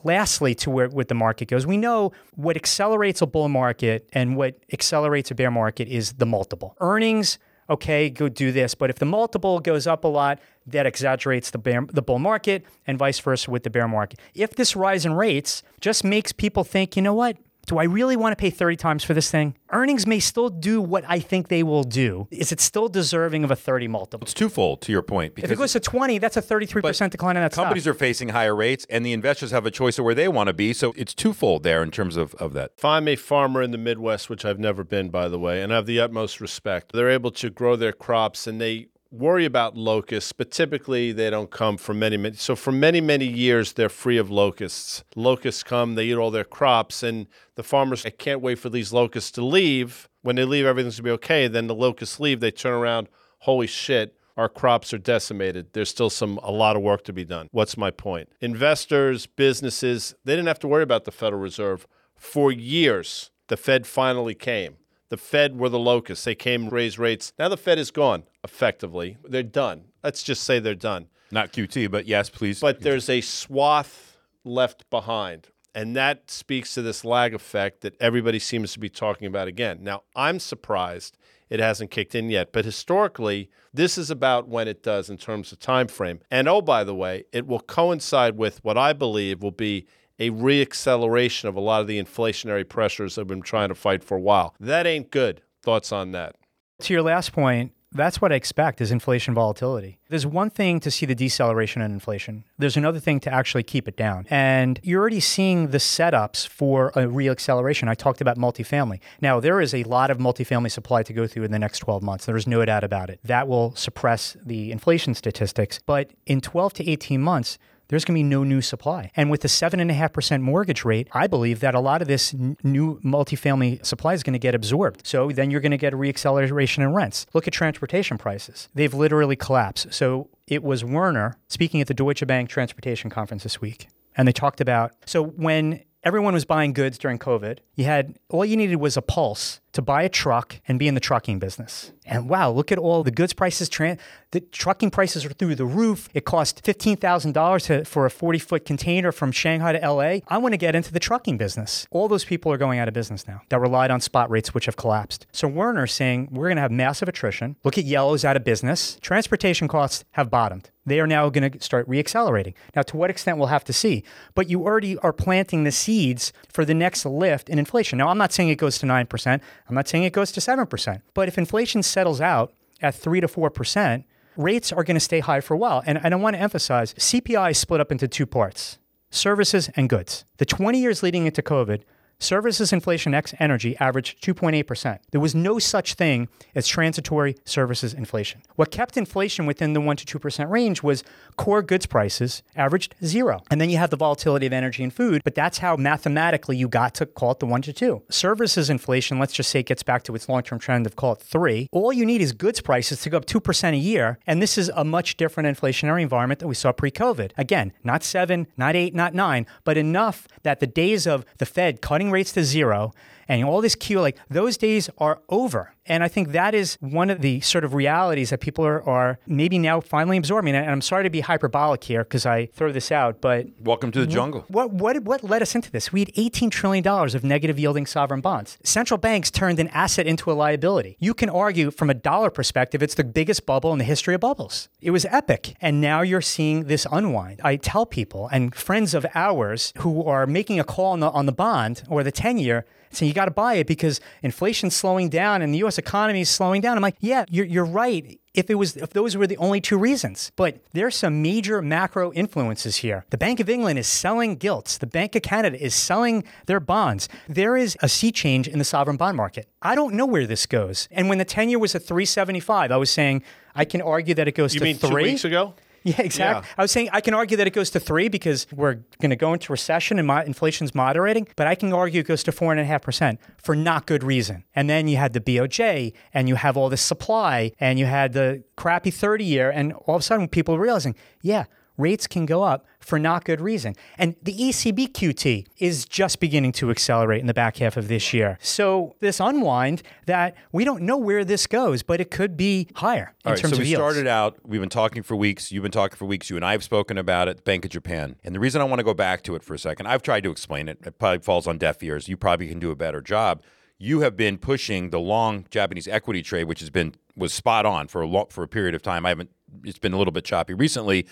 [0.02, 4.36] lastly, to where what the market goes, we know what accelerates a bull market and
[4.36, 6.76] what accelerates a bear market is the multiple.
[6.80, 8.74] Earnings okay, go do this.
[8.74, 12.64] But if the multiple goes up a lot, that exaggerates the bear, the bull market,
[12.86, 14.18] and vice versa with the bear market.
[14.34, 17.36] If this rise in rates just makes people think, you know what?
[17.66, 19.56] Do I really want to pay 30 times for this thing?
[19.70, 22.28] Earnings may still do what I think they will do.
[22.30, 24.24] Is it still deserving of a 30 multiple?
[24.24, 25.34] It's twofold to your point.
[25.36, 27.96] If it goes to 20, that's a 33% decline in that companies stock.
[27.96, 30.52] are facing higher rates, and the investors have a choice of where they want to
[30.52, 30.72] be.
[30.72, 32.70] So it's twofold there in terms of, of that.
[32.78, 35.72] If I'm a farmer in the Midwest, which I've never been, by the way, and
[35.72, 39.76] I have the utmost respect, they're able to grow their crops and they worry about
[39.76, 42.36] locusts, but typically they don't come for many, many.
[42.36, 45.04] So for many, many years, they're free of locusts.
[45.14, 48.92] Locusts come, they eat all their crops, and the farmers I can't wait for these
[48.92, 50.08] locusts to leave.
[50.22, 51.48] When they leave, everything's gonna be okay.
[51.48, 53.08] Then the locusts leave, they turn around,
[53.40, 55.72] holy shit, our crops are decimated.
[55.72, 57.48] There's still some a lot of work to be done.
[57.52, 58.28] What's my point?
[58.40, 63.30] Investors, businesses, they didn't have to worry about the Federal Reserve for years.
[63.48, 64.76] The Fed finally came.
[65.08, 66.24] The Fed were the locusts.
[66.24, 67.32] They came raised rates.
[67.38, 69.16] Now the Fed is gone, effectively.
[69.24, 69.84] They're done.
[70.02, 71.08] Let's just say they're done.
[71.30, 72.60] Not QT, but yes, please.
[72.60, 75.48] But there's a swath left behind.
[75.74, 79.80] And that speaks to this lag effect that everybody seems to be talking about again.
[79.82, 81.18] Now, I'm surprised
[81.50, 85.52] it hasn't kicked in yet, but historically, this is about when it does in terms
[85.52, 86.20] of time frame.
[86.30, 89.86] And oh, by the way, it will coincide with what I believe will be
[90.18, 94.16] a reacceleration of a lot of the inflationary pressures I've been trying to fight for
[94.16, 94.54] a while.
[94.60, 95.42] That ain't good.
[95.62, 96.36] Thoughts on that?
[96.80, 99.98] To your last point, that's what I expect is inflation volatility.
[100.10, 102.44] There's one thing to see the deceleration in inflation.
[102.58, 104.26] There's another thing to actually keep it down.
[104.28, 107.88] And you're already seeing the setups for a reacceleration.
[107.88, 109.00] I talked about multifamily.
[109.20, 112.02] Now, there is a lot of multifamily supply to go through in the next 12
[112.02, 112.26] months.
[112.26, 113.20] There is no doubt about it.
[113.24, 115.80] That will suppress the inflation statistics.
[115.86, 119.10] But in 12 to 18 months, there's going to be no new supply.
[119.16, 123.00] And with the 7.5% mortgage rate, I believe that a lot of this n- new
[123.00, 125.06] multifamily supply is going to get absorbed.
[125.06, 127.26] So then you're going to get a reacceleration in rents.
[127.32, 128.68] Look at transportation prices.
[128.74, 129.92] They've literally collapsed.
[129.92, 133.88] So it was Werner speaking at the Deutsche Bank Transportation Conference this week.
[134.16, 138.44] And they talked about so when everyone was buying goods during COVID, you had all
[138.44, 141.92] you needed was a pulse to buy a truck and be in the trucking business.
[142.04, 143.68] And wow, look at all the goods prices.
[143.68, 146.08] The trucking prices are through the roof.
[146.14, 150.18] It cost $15,000 for a 40 foot container from Shanghai to LA.
[150.28, 151.86] I want to get into the trucking business.
[151.90, 154.66] All those people are going out of business now that relied on spot rates, which
[154.66, 155.26] have collapsed.
[155.32, 157.56] So Werner's saying we're going to have massive attrition.
[157.64, 158.98] Look at Yellow's out of business.
[159.00, 160.70] Transportation costs have bottomed.
[160.86, 162.54] They are now going to start reaccelerating.
[162.76, 164.04] Now, to what extent we'll have to see,
[164.36, 167.98] but you already are planting the seeds for the next lift in inflation.
[167.98, 169.40] Now, I'm not saying it goes to 9%.
[169.68, 171.02] I'm not saying it goes to 7%.
[171.14, 174.04] But if inflation settles out at 3 to 4%,
[174.36, 175.82] rates are going to stay high for a while.
[175.86, 179.88] And, and I want to emphasize CPI is split up into two parts services and
[179.88, 180.24] goods.
[180.38, 181.82] The 20 years leading into COVID,
[182.18, 184.98] Services inflation ex energy averaged 2.8%.
[185.10, 188.40] There was no such thing as transitory services inflation.
[188.54, 191.04] What kept inflation within the 1 to 2% range was
[191.36, 193.42] core goods prices averaged zero.
[193.50, 196.68] And then you have the volatility of energy and food, but that's how mathematically you
[196.68, 198.02] got to call it the 1 to 2.
[198.08, 201.20] Services inflation, let's just say it gets back to its long-term trend of call it
[201.20, 201.68] 3.
[201.70, 204.70] All you need is goods prices to go up 2% a year, and this is
[204.74, 207.32] a much different inflationary environment that we saw pre-COVID.
[207.36, 211.82] Again, not 7, not 8, not 9, but enough that the days of the Fed
[211.82, 212.92] cutting rates to zero
[213.28, 215.72] and all this queue, like those days are over.
[215.88, 219.18] And I think that is one of the sort of realities that people are, are
[219.26, 220.54] maybe now finally absorbing.
[220.54, 224.00] And I'm sorry to be hyperbolic here because I throw this out, but welcome to
[224.00, 224.44] the jungle.
[224.48, 225.92] What, what, what led us into this?
[225.92, 228.58] We had $18 trillion of negative yielding sovereign bonds.
[228.64, 230.96] Central banks turned an asset into a liability.
[230.98, 234.20] You can argue from a dollar perspective, it's the biggest bubble in the history of
[234.20, 234.68] bubbles.
[234.80, 235.54] It was epic.
[235.60, 237.40] And now you're seeing this unwind.
[237.44, 241.26] I tell people and friends of ours who are making a call on the, on
[241.26, 245.08] the bond or the 10 year, saying you got to buy it because inflation's slowing
[245.08, 245.78] down and the U.S.
[245.78, 246.76] economy is slowing down.
[246.76, 248.20] I'm like, yeah, you're, you're right.
[248.34, 252.12] If it was, if those were the only two reasons, but there's some major macro
[252.12, 253.06] influences here.
[253.08, 254.76] The Bank of England is selling gilts.
[254.76, 257.08] The Bank of Canada is selling their bonds.
[257.28, 259.48] There is a sea change in the sovereign bond market.
[259.62, 260.86] I don't know where this goes.
[260.90, 263.22] And when the 10 year was at 375, I was saying
[263.54, 264.90] I can argue that it goes you to mean three.
[264.90, 265.54] two weeks ago?
[265.96, 266.48] Yeah, exactly.
[266.48, 266.54] Yeah.
[266.58, 269.16] I was saying I can argue that it goes to three because we're going to
[269.16, 272.50] go into recession and mo- inflation's moderating, but I can argue it goes to four
[272.50, 274.42] and a half percent for not good reason.
[274.56, 278.14] And then you had the BOJ, and you have all this supply, and you had
[278.14, 281.44] the crappy 30 year, and all of a sudden people are realizing, yeah,
[281.76, 283.74] rates can go up for not good reason.
[283.98, 288.12] And the ECB QT is just beginning to accelerate in the back half of this
[288.14, 288.38] year.
[288.40, 293.14] So this unwind that we don't know where this goes, but it could be higher
[293.24, 293.80] in All right, terms so of we yields.
[293.80, 294.38] started out.
[294.44, 295.50] We've been talking for weeks.
[295.50, 296.30] You've been talking for weeks.
[296.30, 297.44] You and I have spoken about it.
[297.44, 299.58] Bank of Japan, and the reason I want to go back to it for a
[299.58, 300.78] second, I've tried to explain it.
[300.84, 302.08] It probably falls on deaf ears.
[302.08, 303.42] You probably can do a better job.
[303.78, 307.88] You have been pushing the long Japanese equity trade, which has been was spot on
[307.88, 309.04] for a lo- for a period of time.
[309.04, 309.30] I haven't.
[309.64, 311.06] It's been a little bit choppy recently,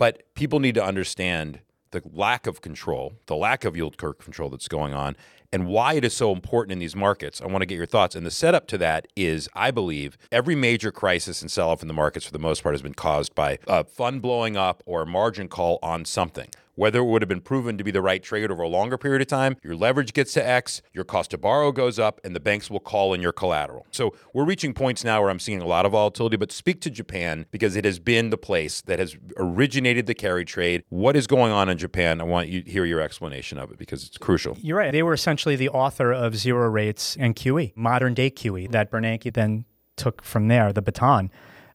[0.00, 1.60] but people need to understand
[1.90, 5.14] the lack of control, the lack of yield curve control that's going on,
[5.52, 7.42] and why it is so important in these markets.
[7.42, 8.14] I want to get your thoughts.
[8.14, 11.88] And the setup to that is, I believe, every major crisis and sell off in
[11.88, 15.02] the markets for the most part has been caused by a fund blowing up or
[15.02, 16.48] a margin call on something.
[16.80, 19.20] Whether it would have been proven to be the right trade over a longer period
[19.20, 22.40] of time, your leverage gets to X, your cost to borrow goes up, and the
[22.40, 23.86] banks will call in your collateral.
[23.90, 26.90] So we're reaching points now where I'm seeing a lot of volatility, but speak to
[26.90, 30.82] Japan because it has been the place that has originated the carry trade.
[30.88, 32.18] What is going on in Japan?
[32.18, 34.56] I want you to hear your explanation of it because it's crucial.
[34.62, 34.90] You're right.
[34.90, 39.34] They were essentially the author of zero rates and QE, modern day QE, that Bernanke
[39.34, 39.66] then
[39.96, 41.30] took from there, the baton.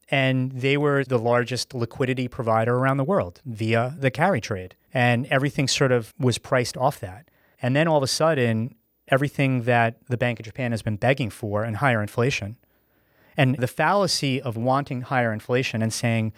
[0.10, 4.76] And they were the largest liquidity provider around the world via the carry trade.
[4.96, 7.30] And everything sort of was priced off that.
[7.62, 8.76] And then all of a sudden,
[9.10, 12.56] everything that the Bank of Japan has been begging for and higher inflation.
[13.36, 16.32] And the fallacy of wanting higher inflation and saying,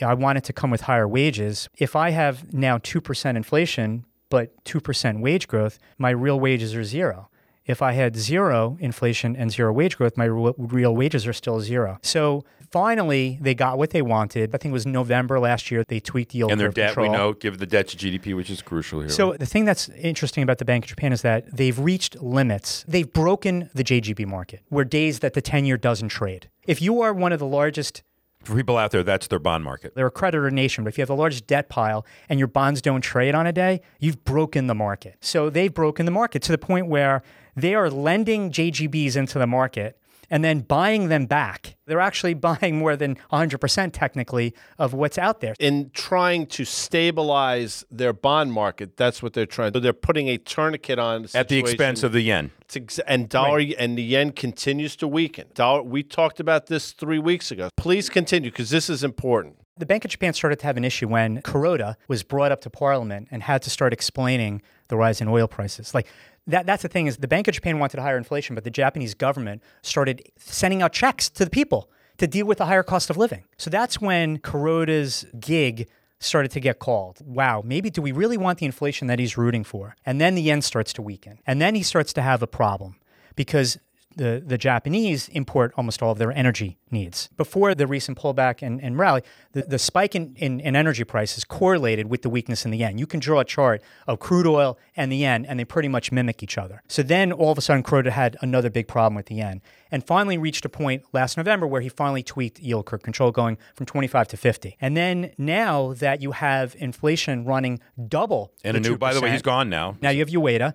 [0.00, 1.68] I want it to come with higher wages.
[1.76, 7.28] If I have now 2% inflation, but 2% wage growth, my real wages are zero.
[7.68, 11.98] If I had zero inflation and zero wage growth, my real wages are still zero.
[12.02, 14.54] So finally, they got what they wanted.
[14.54, 15.84] I think it was November last year.
[15.86, 17.10] They tweaked the yield and their debt, control.
[17.10, 19.10] we know, give the debt to GDP, which is crucial here.
[19.10, 22.84] So the thing that's interesting about the Bank of Japan is that they've reached limits.
[22.88, 26.48] They've broken the JGB market, where days that the 10-year doesn't trade.
[26.66, 28.02] If you are one of the largest
[28.48, 29.94] for people out there, that's their bond market.
[29.94, 32.80] They're a creditor nation, but if you have the largest debt pile and your bonds
[32.80, 35.16] don't trade on a day, you've broken the market.
[35.20, 37.22] So they've broken the market to the point where
[37.54, 39.98] they are lending JGBs into the market
[40.30, 41.76] and then buying them back.
[41.86, 45.54] They're actually buying more than 100% technically of what's out there.
[45.58, 49.82] In trying to stabilize their bond market, that's what they're trying to do.
[49.82, 52.50] They're putting a tourniquet on the at the expense of the yen.
[52.74, 53.74] Ex- and dollar right.
[53.78, 55.46] and the yen continues to weaken.
[55.54, 57.70] Dollar, we talked about this 3 weeks ago.
[57.76, 59.56] Please continue because this is important.
[59.78, 62.70] The Bank of Japan started to have an issue when Kuroda was brought up to
[62.70, 65.94] parliament and had to start explaining the rise in oil prices.
[65.94, 66.08] Like
[66.48, 69.14] that, that's the thing is the Bank of Japan wanted higher inflation, but the Japanese
[69.14, 73.16] government started sending out checks to the people to deal with the higher cost of
[73.16, 73.44] living.
[73.56, 75.88] So that's when Kuroda's gig
[76.20, 77.18] started to get called.
[77.24, 79.94] Wow, maybe do we really want the inflation that he's rooting for?
[80.04, 81.38] And then the yen starts to weaken.
[81.46, 82.96] And then he starts to have a problem
[83.36, 83.78] because
[84.18, 87.28] the, the Japanese import almost all of their energy needs.
[87.36, 91.44] Before the recent pullback and, and rally, the, the spike in, in, in, energy prices
[91.44, 92.98] correlated with the weakness in the yen.
[92.98, 96.12] You can draw a chart of crude oil and the yen, and they pretty much
[96.12, 96.82] mimic each other.
[96.88, 100.04] So then all of a sudden, Kuroda had another big problem with the yen and
[100.04, 103.86] finally reached a point last November where he finally tweaked yield curve control going from
[103.86, 104.76] 25 to 50.
[104.80, 108.52] And then now that you have inflation running double.
[108.64, 109.96] And a new, by the way, he's gone now.
[110.02, 110.74] Now you have Ueda.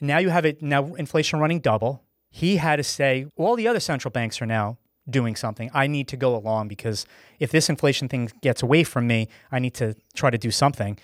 [0.00, 2.02] Now you have it, now inflation running double
[2.32, 5.70] he had to say, all the other central banks are now doing something.
[5.74, 7.04] I need to go along because
[7.38, 10.98] if this inflation thing gets away from me, I need to try to do something.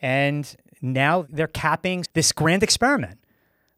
[0.00, 3.20] And now they're capping this grand experiment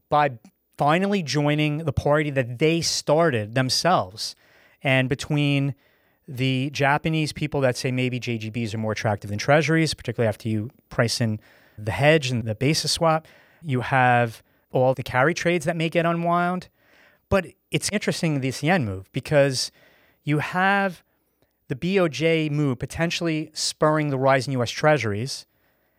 [0.09, 0.39] by
[0.79, 4.35] finally joining the party that they started themselves.
[4.83, 5.75] And between
[6.27, 10.71] the Japanese people that say maybe JGBs are more attractive than treasuries, particularly after you
[10.89, 11.39] price in
[11.77, 13.29] the hedge and the basis swap,
[13.61, 16.69] you have all the carry trades that may get unwound.
[17.35, 19.73] But it's interesting this yen move because
[20.23, 21.03] you have
[21.67, 24.71] the BOJ move potentially spurring the rise in U.S.
[24.71, 25.45] Treasuries.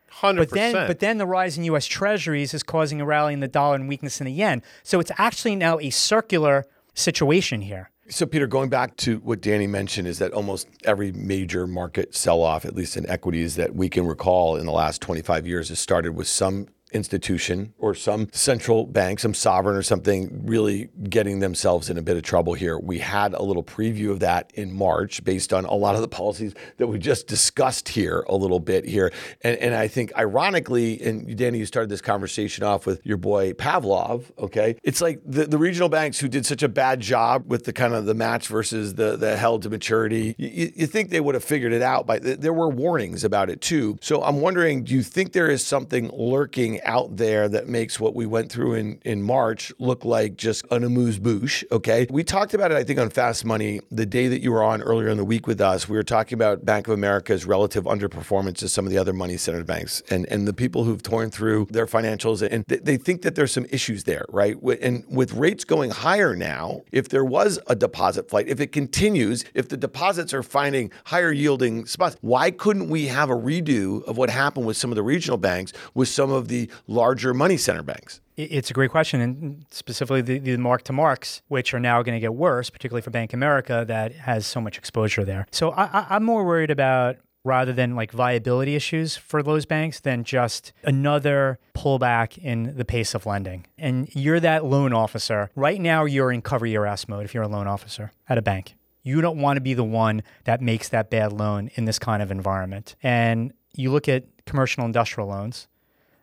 [0.10, 0.74] Hundred percent.
[0.74, 1.88] But then, but then the rise in U.S.
[1.88, 4.64] Treasuries is causing a rally in the dollar and weakness in the yen.
[4.82, 7.92] So it's actually now a circular situation here.
[8.08, 12.44] So, Peter, going back to what Danny mentioned, is that almost every major market sell
[12.44, 15.80] off, at least in equities that we can recall in the last 25 years, has
[15.80, 21.90] started with some institution or some central bank, some sovereign or something really getting themselves
[21.90, 22.80] in a bit of trouble here.
[22.80, 26.08] We had a little preview of that in March based on a lot of the
[26.08, 29.12] policies that we just discussed here a little bit here.
[29.42, 33.54] And, and I think ironically, and Danny, you started this conversation off with your boy
[33.54, 34.78] Pavlov, okay?
[34.84, 37.94] It's like the, the regional banks who did such a bad job with the kind
[37.94, 40.36] of the match versus the, the held to maturity.
[40.38, 43.62] You, you think they would have figured it out, but there were warnings about it
[43.62, 43.98] too.
[44.02, 48.16] So I'm wondering, do you think there is something lurking out there that makes what
[48.16, 51.64] we went through in, in March look like just an amuse bouche.
[51.72, 52.08] Okay.
[52.10, 54.82] We talked about it, I think, on Fast Money the day that you were on
[54.82, 55.90] earlier in the week with us.
[55.90, 59.38] We were talking about Bank of America's relative underperformance to some of the other money
[59.38, 62.42] centered banks and, and the people who've torn through their financials.
[62.42, 64.56] And they think that there's some issues there, right?
[64.82, 69.46] And with rates going higher now, if there was a deposit flight, if it continues,
[69.54, 74.18] if the deposits are finding higher yielding spots, why couldn't we have a redo of
[74.18, 77.84] what happened with some of the regional banks with some of the larger money center
[77.84, 78.22] banks?
[78.38, 82.16] It's a great question, and specifically the, the mark to marks, which are now going
[82.16, 85.48] to get worse, particularly for Bank America that has so much exposure there.
[85.52, 90.24] So I, I'm more worried about rather than like viability issues for those banks than
[90.24, 93.66] just another pullback in the pace of lending.
[93.78, 95.52] And you're that loan officer.
[95.56, 98.42] Right now, you're in cover your ass mode if you're a loan officer at a
[98.42, 98.76] bank.
[99.04, 102.24] You don't want to be the one that makes that bad loan in this kind
[102.24, 102.96] of environment.
[103.04, 105.68] And you look at commercial industrial loans,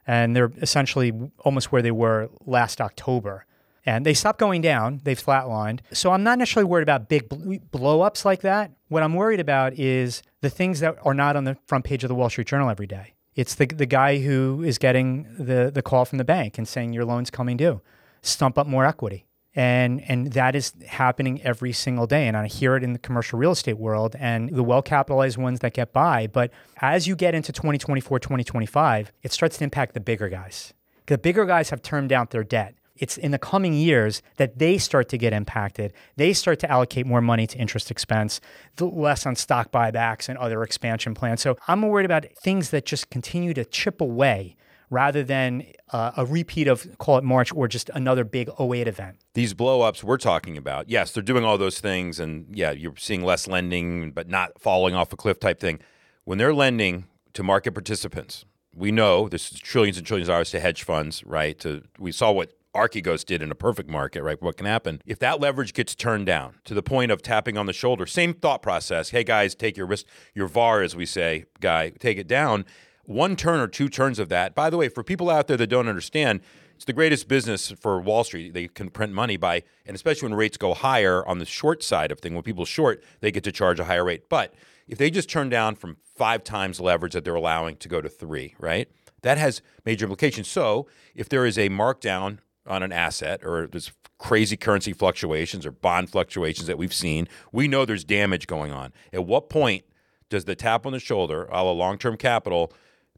[0.07, 3.47] and they're essentially almost where they were last October.
[3.85, 5.81] And they stopped going down, they've flatlined.
[5.93, 8.71] So I'm not necessarily worried about big blowups like that.
[8.89, 12.09] What I'm worried about is the things that are not on the front page of
[12.09, 13.15] the Wall Street Journal every day.
[13.35, 16.93] It's the, the guy who is getting the, the call from the bank and saying
[16.93, 17.81] your loan's coming due.
[18.21, 22.77] Stump up more equity and and that is happening every single day and i hear
[22.77, 26.27] it in the commercial real estate world and the well capitalized ones that get by
[26.27, 26.51] but
[26.81, 30.73] as you get into 2024 2025 it starts to impact the bigger guys
[31.07, 34.79] the bigger guys have turned down their debt it's in the coming years that they
[34.79, 35.93] start to get impacted.
[36.17, 38.41] They start to allocate more money to interest expense,
[38.79, 41.41] less on stock buybacks and other expansion plans.
[41.41, 44.57] So I'm worried about things that just continue to chip away
[44.93, 49.17] rather than uh, a repeat of call it March or just another big 08 event.
[49.33, 53.25] These blowups we're talking about, yes, they're doing all those things, and yeah, you're seeing
[53.25, 55.81] less lending, but not falling off a cliff type thing.
[56.25, 60.51] When they're lending to market participants, we know this is trillions and trillions of dollars
[60.51, 61.59] to hedge funds, right?
[61.61, 64.41] To we saw what Archegos did in a perfect market, right?
[64.43, 67.65] What can happen if that leverage gets turned down to the point of tapping on
[67.65, 68.05] the shoulder?
[68.05, 69.09] Same thought process.
[69.09, 72.67] Hey guys, take your risk, your VAR, as we say, guy, take it down.
[73.13, 74.55] One turn or two turns of that.
[74.55, 76.41] By the way, for people out there that don't understand,
[76.75, 78.55] it's the greatest business for Wall Street.
[78.55, 82.11] They can print money by, and especially when rates go higher on the short side
[82.11, 84.29] of thing, when people short, they get to charge a higher rate.
[84.29, 84.55] But
[84.89, 88.09] if they just turn down from five times leverage that they're allowing to go to
[88.09, 88.89] three, right?
[89.23, 90.49] That has major implications.
[90.49, 95.73] So if there is a markdown on an asset or there's crazy currency fluctuations or
[95.73, 98.93] bond fluctuations that we've seen, we know there's damage going on.
[99.13, 99.85] At what point
[100.31, 102.73] does the tap on the shoulder, a long term capital,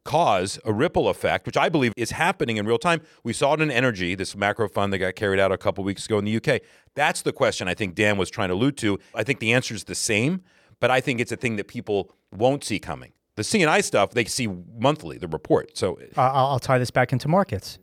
[0.05, 3.01] cause a ripple effect, which I believe is happening in real time?
[3.23, 6.05] We saw it in energy, this macro fund that got carried out a couple weeks
[6.05, 6.61] ago in the UK.
[6.93, 8.97] That's the question I think Dan was trying to allude to.
[9.13, 10.41] I think the answer is the same,
[10.79, 13.11] but I think it's a thing that people won't see coming.
[13.35, 15.77] The C&I stuff they see monthly, the report.
[15.77, 17.79] So uh, I'll tie this back into markets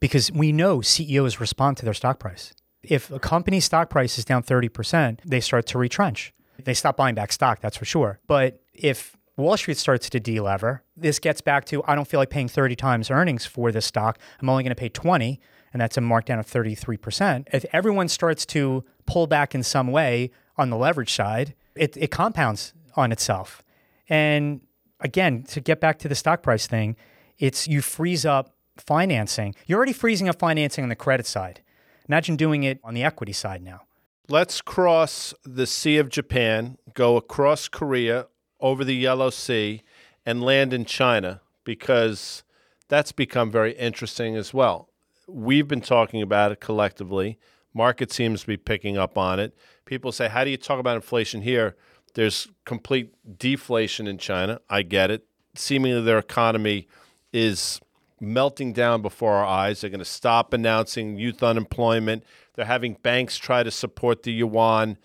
[0.00, 2.54] because we know CEOs respond to their stock price.
[2.82, 6.32] If a company's stock price is down 30%, they start to retrench.
[6.64, 8.20] They stop buying back stock, that's for sure.
[8.26, 12.30] But if Wall Street starts to delever, this gets back to I don't feel like
[12.30, 14.18] paying 30 times earnings for this stock.
[14.40, 15.40] I'm only going to pay 20,
[15.72, 17.48] and that's a markdown of 33%.
[17.52, 22.10] If everyone starts to pull back in some way on the leverage side, it, it
[22.10, 23.62] compounds on itself.
[24.08, 24.60] And
[25.00, 26.96] again, to get back to the stock price thing,
[27.38, 29.54] it's you freeze up financing.
[29.66, 31.62] You're already freezing up financing on the credit side.
[32.08, 33.82] Imagine doing it on the equity side now.
[34.28, 38.26] Let's cross the Sea of Japan, go across Korea,
[38.60, 39.82] over the Yellow Sea,
[40.26, 42.42] and land in China because
[42.88, 44.88] that's become very interesting as well.
[45.26, 47.38] We've been talking about it collectively.
[47.72, 49.56] Market seems to be picking up on it.
[49.84, 51.76] People say, How do you talk about inflation here?
[52.14, 54.60] There's complete deflation in China.
[54.68, 55.24] I get it.
[55.54, 56.88] Seemingly, their economy
[57.32, 57.80] is
[58.20, 59.80] melting down before our eyes.
[59.80, 62.24] They're going to stop announcing youth unemployment.
[62.54, 64.98] They're having banks try to support the yuan.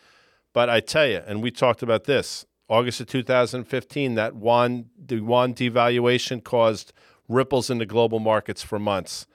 [0.54, 5.18] But I tell you, and we talked about this, August of 2015, that yuan, the
[5.18, 6.94] yuan devaluation caused
[7.28, 9.28] ripples in the global markets for months.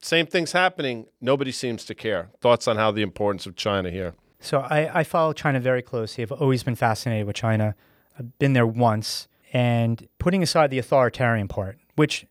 [0.00, 1.06] Same thing's happening.
[1.20, 2.30] Nobody seems to care.
[2.40, 4.14] Thoughts on how the importance of China here?
[4.40, 6.22] So I, I follow China very closely.
[6.22, 7.74] I've always been fascinated with China.
[8.18, 9.26] I've been there once.
[9.52, 12.26] And putting aside the authoritarian part, which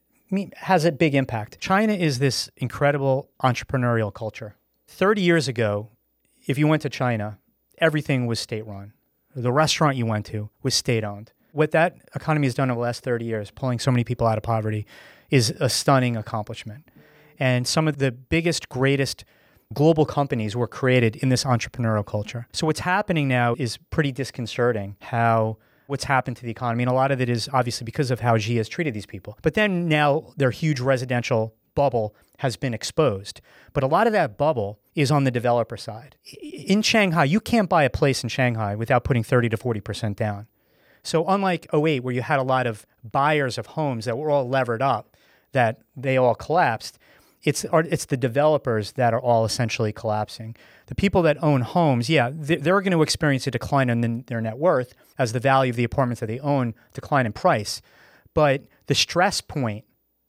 [0.55, 1.59] has a big impact.
[1.59, 4.55] China is this incredible entrepreneurial culture.
[4.87, 5.89] 30 years ago,
[6.45, 7.39] if you went to China,
[7.79, 8.93] everything was state run.
[9.35, 11.33] The restaurant you went to was state owned.
[11.51, 14.37] What that economy has done over the last 30 years, pulling so many people out
[14.37, 14.85] of poverty,
[15.29, 16.89] is a stunning accomplishment.
[17.37, 19.25] And some of the biggest, greatest
[19.73, 22.47] global companies were created in this entrepreneurial culture.
[22.53, 25.57] So what's happening now is pretty disconcerting how
[25.87, 26.83] what's happened to the economy.
[26.83, 29.37] And a lot of it is obviously because of how Xi has treated these people.
[29.41, 33.41] But then now their huge residential bubble has been exposed.
[33.73, 36.15] But a lot of that bubble is on the developer side.
[36.41, 40.47] In Shanghai, you can't buy a place in Shanghai without putting 30 to 40% down.
[41.03, 44.49] So unlike 08 where you had a lot of buyers of homes that were all
[44.49, 45.15] levered up
[45.51, 46.97] that they all collapsed,
[47.43, 50.55] it's it's the developers that are all essentially collapsing.
[50.87, 54.57] The people that own homes, yeah, they're going to experience a decline in their net
[54.57, 57.83] worth as the value of the apartments that they own decline in price.
[58.33, 59.85] But the stress point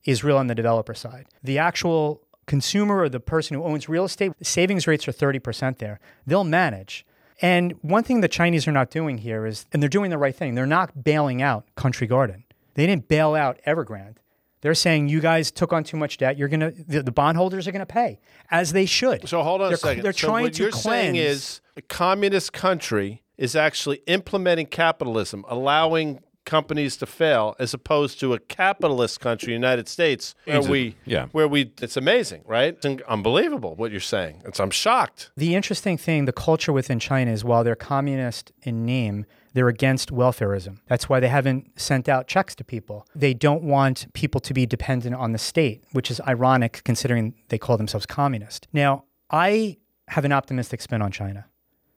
[0.07, 1.27] is real on the developer side.
[1.43, 6.01] The actual consumer or the person who owns real estate, savings rates are 30% there.
[6.27, 7.05] They'll manage.
[7.43, 10.35] And one thing the Chinese are not doing here is, and they're doing the right
[10.35, 12.45] thing, they're not bailing out Country Garden.
[12.75, 14.17] They didn't bail out Evergrande.
[14.63, 16.39] They're saying you guys took on too much debt.
[16.39, 18.19] You're gonna the, the bondholders are gonna pay
[18.51, 19.29] as they should.
[19.29, 20.03] So hold on they're, a second.
[20.03, 20.85] They're so trying what to you're cleanse.
[20.85, 28.18] saying is a communist country is actually implementing capitalism, allowing companies to fail, as opposed
[28.20, 31.26] to a capitalist country, United States, where we, yeah.
[31.32, 32.78] where we, it's amazing, right?
[32.82, 34.42] It's unbelievable what you're saying.
[34.47, 35.30] It's, I'm shocked.
[35.36, 40.11] The interesting thing, the culture within China is while they're communist in name, they're against
[40.11, 40.78] welfareism.
[40.86, 43.07] That's why they haven't sent out checks to people.
[43.14, 47.59] They don't want people to be dependent on the state, which is ironic considering they
[47.59, 48.68] call themselves communist.
[48.72, 49.78] Now, I
[50.09, 51.47] have an optimistic spin on China.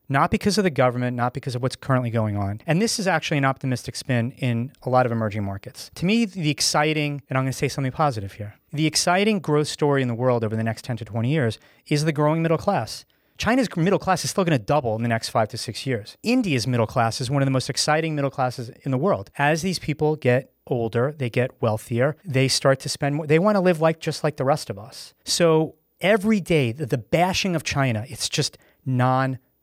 [0.10, 2.62] Not because of the government, not because of what's currently going on.
[2.66, 5.92] And this is actually an optimistic spin in a lot of emerging markets.
[5.96, 9.68] To me, the exciting, and I'm going to say something positive here, the exciting growth
[9.68, 12.58] story in the world over the next 10 to 20 years is the growing middle
[12.58, 13.06] class.
[13.38, 16.18] China's middle class is still going to double in the next five to six years.
[16.24, 19.32] India's middle class is one of the most exciting middle classes in the world.
[19.38, 23.56] As these people get older, they get wealthier, they start to spend more, they want
[23.56, 25.14] to live like just like the rest of us.
[25.24, 28.58] So every day, the, the bashing of China, it's just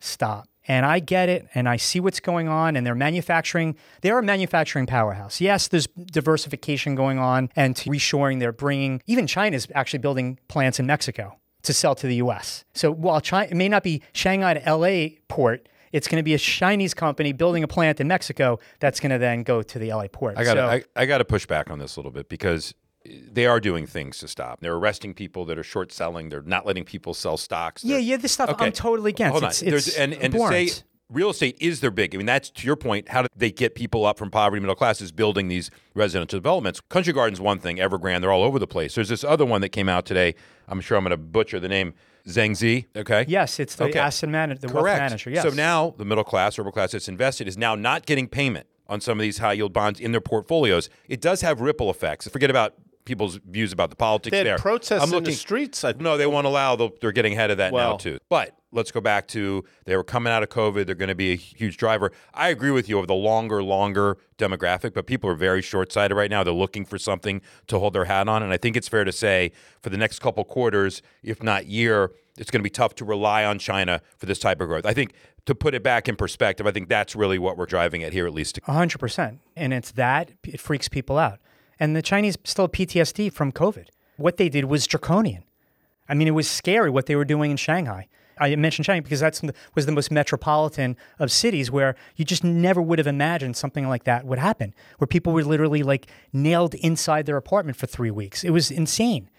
[0.00, 0.48] non-stop.
[0.68, 3.76] And I get it, and I see what's going on, and they're manufacturing.
[4.00, 5.40] They're a manufacturing powerhouse.
[5.40, 8.40] Yes, there's diversification going on and reshoring.
[8.40, 12.64] They're bringing, even China's actually building plants in Mexico to sell to the US.
[12.74, 16.34] So while China, it may not be Shanghai to LA port, it's going to be
[16.34, 19.92] a Chinese company building a plant in Mexico that's going to then go to the
[19.92, 20.36] LA port.
[20.36, 22.74] I got so, I, I got to push back on this a little bit because
[23.32, 24.60] they are doing things to stop.
[24.60, 26.28] They're arresting people that are short selling.
[26.28, 27.84] They're not letting people sell stocks.
[27.84, 28.66] yeah, They're- yeah, this stuff Okay.
[28.66, 29.32] I'm totally against.
[29.32, 29.50] Hold on.
[29.50, 30.70] It's, it's and and to say
[31.08, 32.14] real estate is their big.
[32.14, 33.08] I mean, that's to your point.
[33.08, 36.80] How do they get people up from poverty, middle classes, building these residential developments?
[36.80, 37.76] Country Garden's one thing.
[37.76, 38.94] Evergrande, they're all over the place.
[38.96, 40.34] There's this other one that came out today.
[40.68, 41.94] I'm sure I'm going to butcher the name.
[42.26, 42.86] Zhangzi.
[42.96, 43.24] Okay.
[43.28, 44.00] Yes, it's the Okay.
[44.00, 45.30] asset manager, the wealth manager.
[45.30, 45.44] Yes.
[45.44, 49.00] So now the middle class, upper class that's invested is now not getting payment on
[49.00, 50.88] some of these high yield bonds in their portfolios.
[51.08, 52.26] It does have ripple effects.
[52.28, 52.74] Forget about
[53.06, 54.58] people's views about the politics They had there.
[54.58, 55.82] protests I'm in the looking, streets.
[55.82, 56.76] I, no, they won't allow.
[56.76, 58.18] They'll, they're getting ahead of that now too.
[58.28, 60.84] But let's go back to they were coming out of COVID.
[60.84, 62.12] They're going to be a huge driver.
[62.34, 66.14] I agree with you over the longer, longer demographic, but people are very short sighted
[66.14, 66.44] right now.
[66.44, 69.12] They're looking for something to hold their hat on, and I think it's fair to
[69.12, 73.04] say for the next couple quarters, if not year, it's going to be tough to
[73.04, 74.84] rely on China for this type of growth.
[74.84, 75.14] I think
[75.46, 78.26] to put it back in perspective, I think that's really what we're driving at here,
[78.26, 78.58] at least.
[78.66, 79.40] A hundred percent.
[79.54, 81.38] And it's that it freaks people out.
[81.78, 83.88] And the Chinese still have PTSD from COVID.
[84.16, 85.44] What they did was draconian.
[86.08, 88.08] I mean, it was scary what they were doing in Shanghai.
[88.38, 89.42] I mentioned Shanghai because that's
[89.74, 94.04] was the most metropolitan of cities where you just never would have imagined something like
[94.04, 98.44] that would happen, where people were literally like nailed inside their apartment for three weeks.
[98.44, 99.30] It was insane.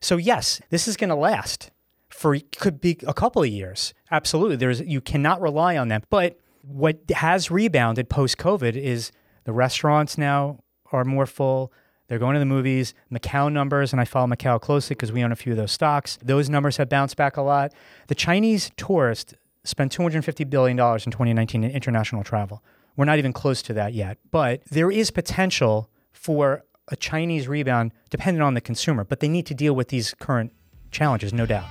[0.00, 1.70] So yes, this is going to last
[2.08, 3.94] for could be a couple of years.
[4.10, 6.02] Absolutely, there's you cannot rely on them.
[6.08, 9.10] But what has rebounded post COVID is
[9.44, 10.60] the restaurants now
[10.92, 11.72] are more full.
[12.08, 12.94] They're going to the movies.
[13.12, 16.18] Macau numbers, and I follow Macau closely because we own a few of those stocks.
[16.22, 17.72] Those numbers have bounced back a lot.
[18.06, 19.34] The Chinese tourist
[19.64, 22.62] spent $250 billion in 2019 in international travel.
[22.96, 27.92] We're not even close to that yet, but there is potential for a Chinese rebound
[28.10, 30.52] dependent on the consumer, but they need to deal with these current
[30.90, 31.70] challenges, no doubt.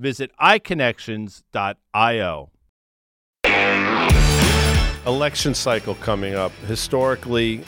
[0.00, 2.50] visit iConnections.io.
[5.06, 6.52] Election cycle coming up.
[6.66, 7.64] Historically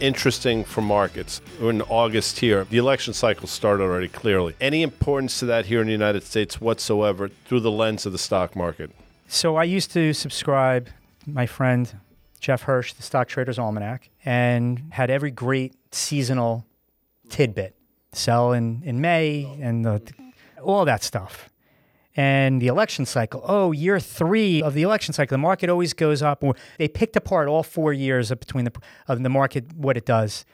[0.00, 1.40] interesting for markets.
[1.60, 2.64] We're in August here.
[2.64, 4.54] The election cycle started already clearly.
[4.60, 8.18] Any importance to that here in the United States whatsoever through the lens of the
[8.18, 8.90] stock market?
[9.28, 10.88] So I used to subscribe,
[11.26, 11.92] my friend
[12.40, 16.66] Jeff Hirsch, the Stock Traders Almanac, and had every great seasonal
[17.28, 17.74] tidbit.
[18.12, 20.02] Sell in, in May and the,
[20.62, 21.50] all that stuff.
[22.16, 26.22] And the election cycle, oh, year three of the election cycle, the market always goes
[26.22, 26.42] up.
[26.78, 28.72] They picked apart all four years of between the
[29.06, 30.46] of the market, what it does.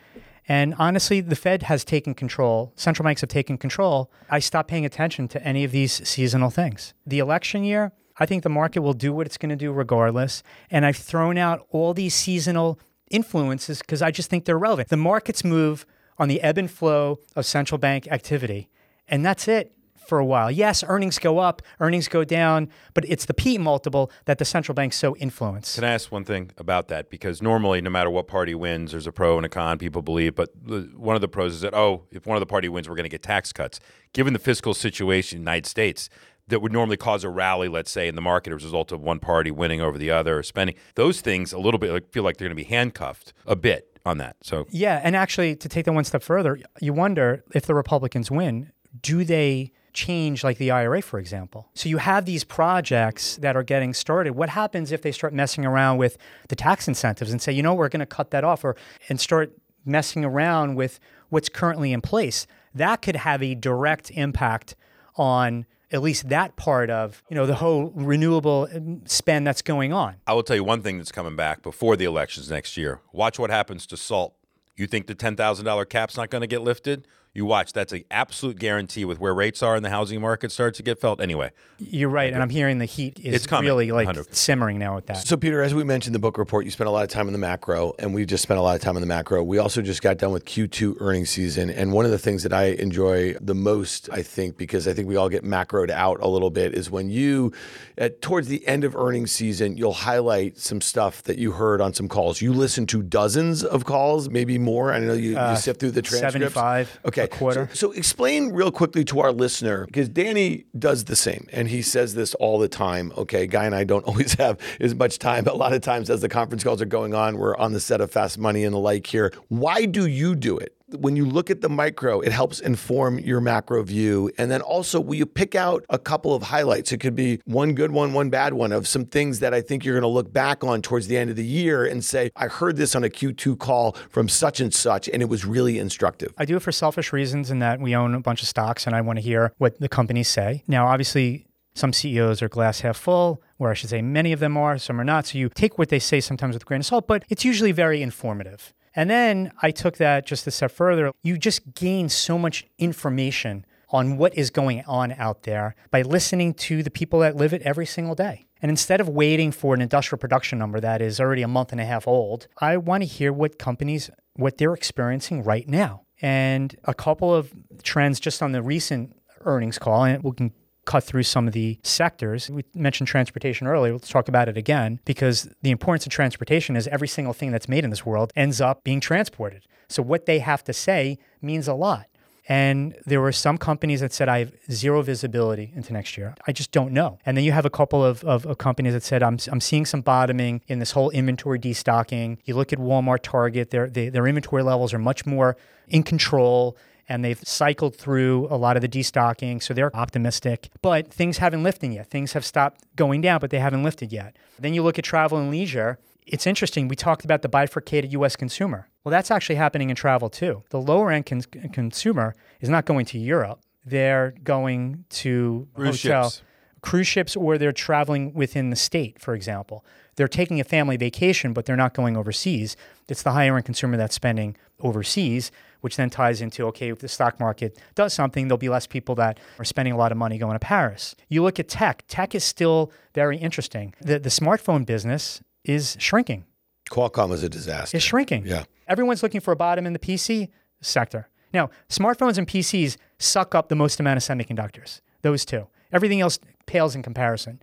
[0.48, 2.72] And honestly, the Fed has taken control.
[2.74, 4.10] Central banks have taken control.
[4.28, 6.94] I stopped paying attention to any of these seasonal things.
[7.06, 10.42] The election year, I think the market will do what it's going to do regardless.
[10.68, 14.88] And I've thrown out all these seasonal influences because I just think they're relevant.
[14.88, 15.86] The markets move
[16.18, 18.68] on the ebb and flow of central bank activity,
[19.06, 19.72] and that's it
[20.06, 20.50] for a while.
[20.50, 24.74] Yes, earnings go up, earnings go down, but it's the P multiple that the central
[24.74, 25.74] banks so influence.
[25.74, 27.10] Can I ask one thing about that?
[27.10, 29.78] Because normally, no matter what party wins, there's a pro and a con.
[29.78, 30.50] People believe, but
[30.96, 33.04] one of the pros is that oh, if one of the party wins, we're going
[33.04, 33.80] to get tax cuts.
[34.12, 36.10] Given the fiscal situation in the United States,
[36.48, 39.00] that would normally cause a rally, let's say, in the market as a result of
[39.00, 40.76] one party winning over the other or spending.
[40.96, 43.98] Those things a little bit like, feel like they're going to be handcuffed a bit
[44.04, 44.36] on that.
[44.42, 48.30] So Yeah, and actually to take that one step further, you wonder if the Republicans
[48.30, 51.68] win, do they change like the IRA, for example?
[51.74, 54.34] So you have these projects that are getting started.
[54.34, 56.18] What happens if they start messing around with
[56.48, 58.76] the tax incentives and say, you know, we're going to cut that off or
[59.08, 59.52] and start
[59.84, 62.46] messing around with what's currently in place?
[62.74, 64.76] That could have a direct impact
[65.16, 69.92] on at least that part of you know the whole renewable um, spend that's going
[69.92, 70.16] on.
[70.26, 73.00] I will tell you one thing that's coming back before the elections next year.
[73.12, 74.34] Watch what happens to SALT.
[74.76, 77.06] You think the ten thousand dollar cap's not going to get lifted?
[77.34, 77.72] You watch.
[77.72, 81.00] That's an absolute guarantee with where rates are in the housing market starts to get
[81.00, 81.18] felt.
[81.18, 84.34] Anyway, You're right, and I'm hearing the heat is It's coming, really like 100.
[84.34, 85.16] simmering now with that.
[85.26, 87.32] So, Peter, as we mentioned the Boock Report, you spent a lot of time in
[87.32, 89.42] the macro, and we just spent a lot of time in the macro.
[89.42, 91.70] We also just got done with Q2 earnings season.
[91.70, 95.08] And one of the things that I enjoy the most, I think, because I think
[95.08, 97.50] we all get macroed out a little bit, is when you,
[97.96, 101.94] at, towards the end of earnings season, you'll highlight some stuff that you heard on
[101.94, 102.42] some calls.
[102.42, 104.92] You listen to dozens of calls, maybe more.
[104.92, 106.52] I know you, you uh, sift through the transcripts.
[106.54, 107.21] 75 Okay.
[107.24, 107.68] A quarter.
[107.72, 111.82] So, so explain real quickly to our listener, because Danny does the same and he
[111.82, 113.12] says this all the time.
[113.16, 113.46] Okay.
[113.46, 116.20] Guy and I don't always have as much time, but a lot of times as
[116.20, 118.78] the conference calls are going on, we're on the set of Fast Money and the
[118.78, 119.32] like here.
[119.48, 120.76] Why do you do it?
[120.94, 124.30] When you look at the micro, it helps inform your macro view.
[124.38, 126.92] And then also, will you pick out a couple of highlights?
[126.92, 129.84] It could be one good one, one bad one of some things that I think
[129.84, 132.48] you're going to look back on towards the end of the year and say, I
[132.48, 136.32] heard this on a Q2 call from such and such, and it was really instructive.
[136.38, 138.94] I do it for selfish reasons in that we own a bunch of stocks and
[138.94, 140.62] I want to hear what the companies say.
[140.66, 144.56] Now, obviously, some CEOs are glass half full, or I should say many of them
[144.56, 145.26] are, some are not.
[145.26, 147.72] So you take what they say sometimes with a grain of salt, but it's usually
[147.72, 148.74] very informative.
[148.94, 151.12] And then I took that just a step further.
[151.22, 156.54] You just gain so much information on what is going on out there by listening
[156.54, 158.46] to the people that live it every single day.
[158.60, 161.80] And instead of waiting for an industrial production number that is already a month and
[161.80, 166.02] a half old, I want to hear what companies what they're experiencing right now.
[166.22, 170.52] And a couple of trends just on the recent earnings call, and we can
[170.84, 172.50] cut through some of the sectors.
[172.50, 173.92] We mentioned transportation earlier.
[173.92, 177.68] Let's talk about it again because the importance of transportation is every single thing that's
[177.68, 179.66] made in this world ends up being transported.
[179.88, 182.06] So what they have to say means a lot.
[182.48, 186.34] And there were some companies that said, I have zero visibility into next year.
[186.46, 187.18] I just don't know.
[187.24, 189.86] And then you have a couple of, of, of companies that said, I'm, I'm seeing
[189.86, 192.38] some bottoming in this whole inventory destocking.
[192.44, 195.56] You look at Walmart, Target, their, they, their inventory levels are much more
[195.88, 196.76] in control
[197.08, 200.68] and they've cycled through a lot of the destocking, so they're optimistic.
[200.82, 202.08] But things haven't lifted yet.
[202.10, 204.36] Things have stopped going down, but they haven't lifted yet.
[204.58, 205.98] Then you look at travel and leisure.
[206.26, 206.86] It's interesting.
[206.88, 208.36] We talked about the bifurcated U.S.
[208.36, 208.88] consumer.
[209.04, 210.62] Well, that's actually happening in travel too.
[210.70, 211.42] The lower end con-
[211.72, 213.60] consumer is not going to Europe.
[213.84, 216.42] They're going to Cruise hotel, ships.
[216.82, 219.84] cruise ships, or they're traveling within the state, for example.
[220.14, 222.76] They're taking a family vacation, but they're not going overseas.
[223.08, 225.50] It's the higher end consumer that's spending overseas,
[225.82, 229.14] which then ties into okay, if the stock market does something, there'll be less people
[229.16, 231.14] that are spending a lot of money going to Paris.
[231.28, 233.94] You look at tech, tech is still very interesting.
[234.00, 236.44] The, the smartphone business is shrinking.
[236.90, 237.96] Qualcomm is a disaster.
[237.96, 238.46] It's shrinking.
[238.46, 238.64] Yeah.
[238.88, 240.48] Everyone's looking for a bottom in the PC
[240.80, 241.28] sector.
[241.52, 245.66] Now, smartphones and PCs suck up the most amount of semiconductors, those two.
[245.92, 247.60] Everything else pales in comparison.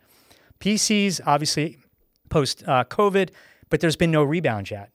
[0.60, 1.80] PCs, obviously,
[2.30, 3.30] post uh, COVID,
[3.70, 4.92] but there's been no rebound yet.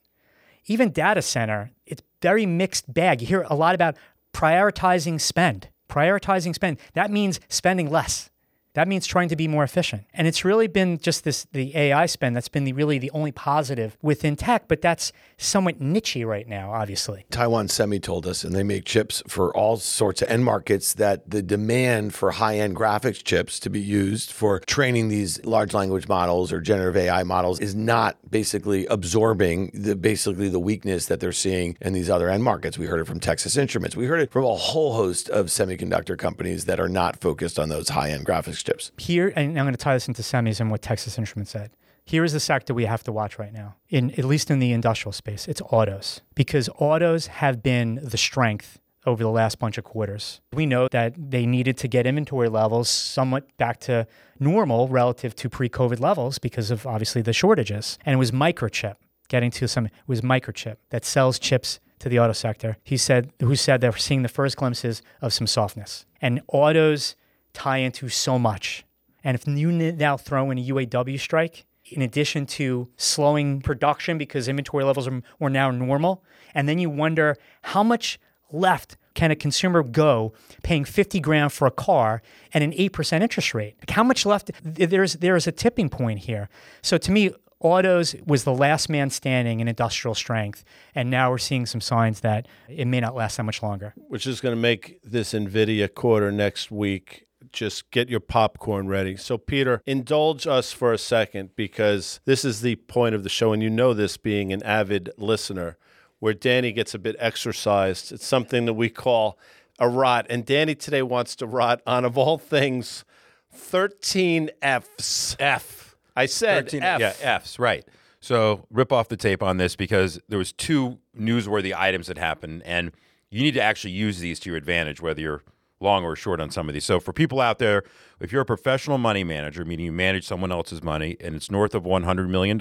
[0.67, 3.21] Even data center, it's very mixed bag.
[3.21, 3.95] You hear a lot about
[4.33, 5.69] prioritizing spend.
[5.87, 6.79] Prioritizing spend.
[6.95, 8.31] That means spending less.
[8.75, 10.03] That means trying to be more efficient.
[10.13, 13.31] And it's really been just this the AI spend that's been the, really the only
[13.31, 17.25] positive within tech, but that's somewhat nichey right now, obviously.
[17.31, 21.29] Taiwan Semi told us, and they make chips for all sorts of end markets, that
[21.29, 26.09] the demand for high end graphics chips to be used for training these large language
[26.09, 31.31] models or generative AI models is not basically absorbing the basically the weakness that they're
[31.31, 32.77] seeing in these other end markets.
[32.77, 33.95] We heard it from Texas Instruments.
[33.95, 37.69] We heard it from a whole host of semiconductor companies that are not focused on
[37.69, 38.91] those high end graphics chips.
[38.97, 41.71] Here, and I'm going to tie this into semis and what Texas Instruments said.
[42.05, 44.71] Here is the sector we have to watch right now, in at least in the
[44.71, 45.47] industrial space.
[45.47, 50.41] It's autos, because autos have been the strength over the last bunch of quarters.
[50.53, 54.07] We know that they needed to get inventory levels somewhat back to
[54.39, 57.97] normal relative to pre COVID levels because of obviously the shortages.
[58.05, 58.95] And it was microchip,
[59.27, 62.77] getting to some, it was microchip that sells chips to the auto sector.
[62.83, 66.05] He said, who said they're seeing the first glimpses of some softness.
[66.21, 67.15] And autos
[67.55, 68.85] tie into so much.
[69.23, 74.47] And if you now throw in a UAW strike, in addition to slowing production because
[74.47, 78.19] inventory levels are, were now normal, and then you wonder how much
[78.51, 82.21] left can a consumer go paying 50 grand for a car
[82.53, 83.75] and an 8% interest rate?
[83.79, 84.51] Like how much left?
[84.63, 86.49] There's, there's a tipping point here.
[86.81, 90.63] So to me, autos was the last man standing in industrial strength.
[90.93, 93.93] And now we're seeing some signs that it may not last that much longer.
[93.95, 97.24] Which is going to make this NVIDIA quarter next week
[97.55, 99.15] just get your popcorn ready.
[99.17, 103.53] So, Peter, indulge us for a second because this is the point of the show,
[103.53, 105.77] and you know this being an avid listener
[106.19, 108.11] where Danny gets a bit exercised.
[108.11, 109.37] It's something that we call
[109.79, 110.25] a rot.
[110.29, 113.03] And Danny today wants to rot on, of all things,
[113.51, 115.35] 13 Fs.
[115.39, 115.95] F.
[116.15, 116.99] I said 13 F.
[116.99, 117.85] Yeah, Fs, right.
[118.19, 122.63] So rip off the tape on this because there was two newsworthy items that happened,
[122.65, 122.91] and
[123.29, 125.43] you need to actually use these to your advantage, whether you're
[125.85, 126.83] long or short on some of these.
[126.83, 127.83] So for people out there,
[128.19, 131.73] if you're a professional money manager, meaning you manage someone else's money and it's north
[131.73, 132.59] of $100 million,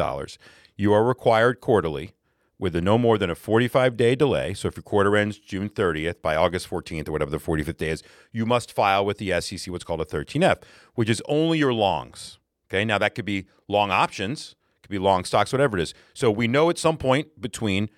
[0.76, 2.12] you are required quarterly
[2.58, 4.54] with a no more than a 45 day delay.
[4.54, 7.90] So if your quarter ends June 30th by August 14th or whatever the 45th day
[7.90, 8.02] is,
[8.32, 10.62] you must file with the SEC what's called a 13F,
[10.94, 12.38] which is only your longs.
[12.68, 15.94] Okay, now that could be long options, could be long stocks, whatever it is.
[16.12, 17.88] So we know at some point between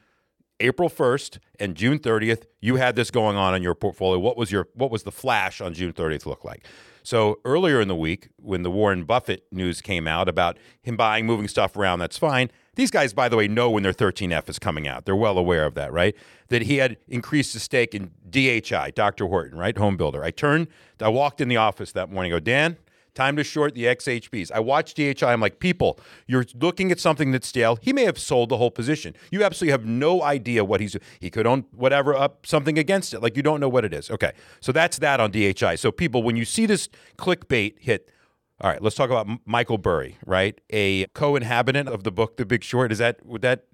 [0.60, 4.18] April 1st and June 30th, you had this going on in your portfolio.
[4.18, 6.64] What was your what was the flash on June 30th look like?
[7.02, 11.24] So earlier in the week, when the Warren Buffett news came out about him buying,
[11.24, 12.50] moving stuff around, that's fine.
[12.74, 15.04] These guys, by the way, know when their 13F is coming out.
[15.04, 16.16] They're well aware of that, right?
[16.48, 19.14] That he had increased his stake in DHI, D.R.
[19.20, 19.78] Horton, right?
[19.78, 20.24] Home builder.
[20.24, 20.66] I turned,
[21.00, 22.76] I walked in the office that morning, go, Dan,
[23.16, 24.52] Time to short the XHBs.
[24.52, 25.24] I watch DHI.
[25.24, 27.78] I'm like, people, you're looking at something that's stale.
[27.80, 29.16] He may have sold the whole position.
[29.30, 30.96] You absolutely have no idea what he's.
[31.18, 33.22] He could own whatever up something against it.
[33.22, 34.10] Like you don't know what it is.
[34.10, 35.76] Okay, so that's that on DHI.
[35.76, 38.12] So people, when you see this clickbait hit.
[38.60, 40.58] All right, let's talk about Michael Burry, right?
[40.70, 42.90] A co-inhabitant of the book The Big Short.
[42.90, 43.64] Is that would that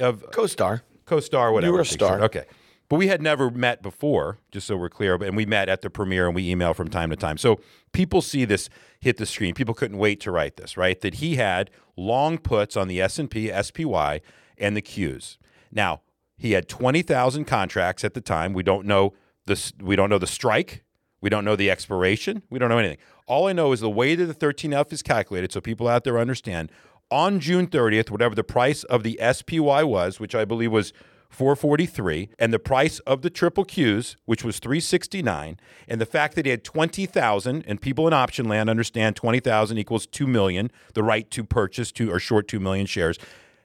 [0.00, 1.70] of co-star, co-star, whatever?
[1.70, 2.22] You were a star.
[2.22, 2.44] Okay.
[2.90, 5.14] But we had never met before, just so we're clear.
[5.14, 7.38] And we met at the premiere and we email from time to time.
[7.38, 7.60] So
[7.92, 8.68] people see this
[8.98, 9.54] hit the screen.
[9.54, 11.00] People couldn't wait to write this, right?
[11.00, 14.20] That he had long puts on the S&P, SPY,
[14.58, 15.38] and the Qs.
[15.70, 16.00] Now,
[16.36, 18.52] he had 20,000 contracts at the time.
[18.54, 19.14] We don't know
[19.46, 20.82] this we don't know the strike.
[21.20, 22.42] We don't know the expiration.
[22.50, 22.98] We don't know anything.
[23.28, 26.18] All I know is the way that the 13F is calculated so people out there
[26.18, 26.72] understand.
[27.10, 30.92] On June 30th, whatever the price of the SPY was, which I believe was
[31.30, 35.58] 443 and the price of the triple Qs which was 369
[35.88, 40.06] and the fact that he had 20,000 and people in option land understand 20,000 equals
[40.06, 43.18] 2 million the right to purchase two or short 2 million shares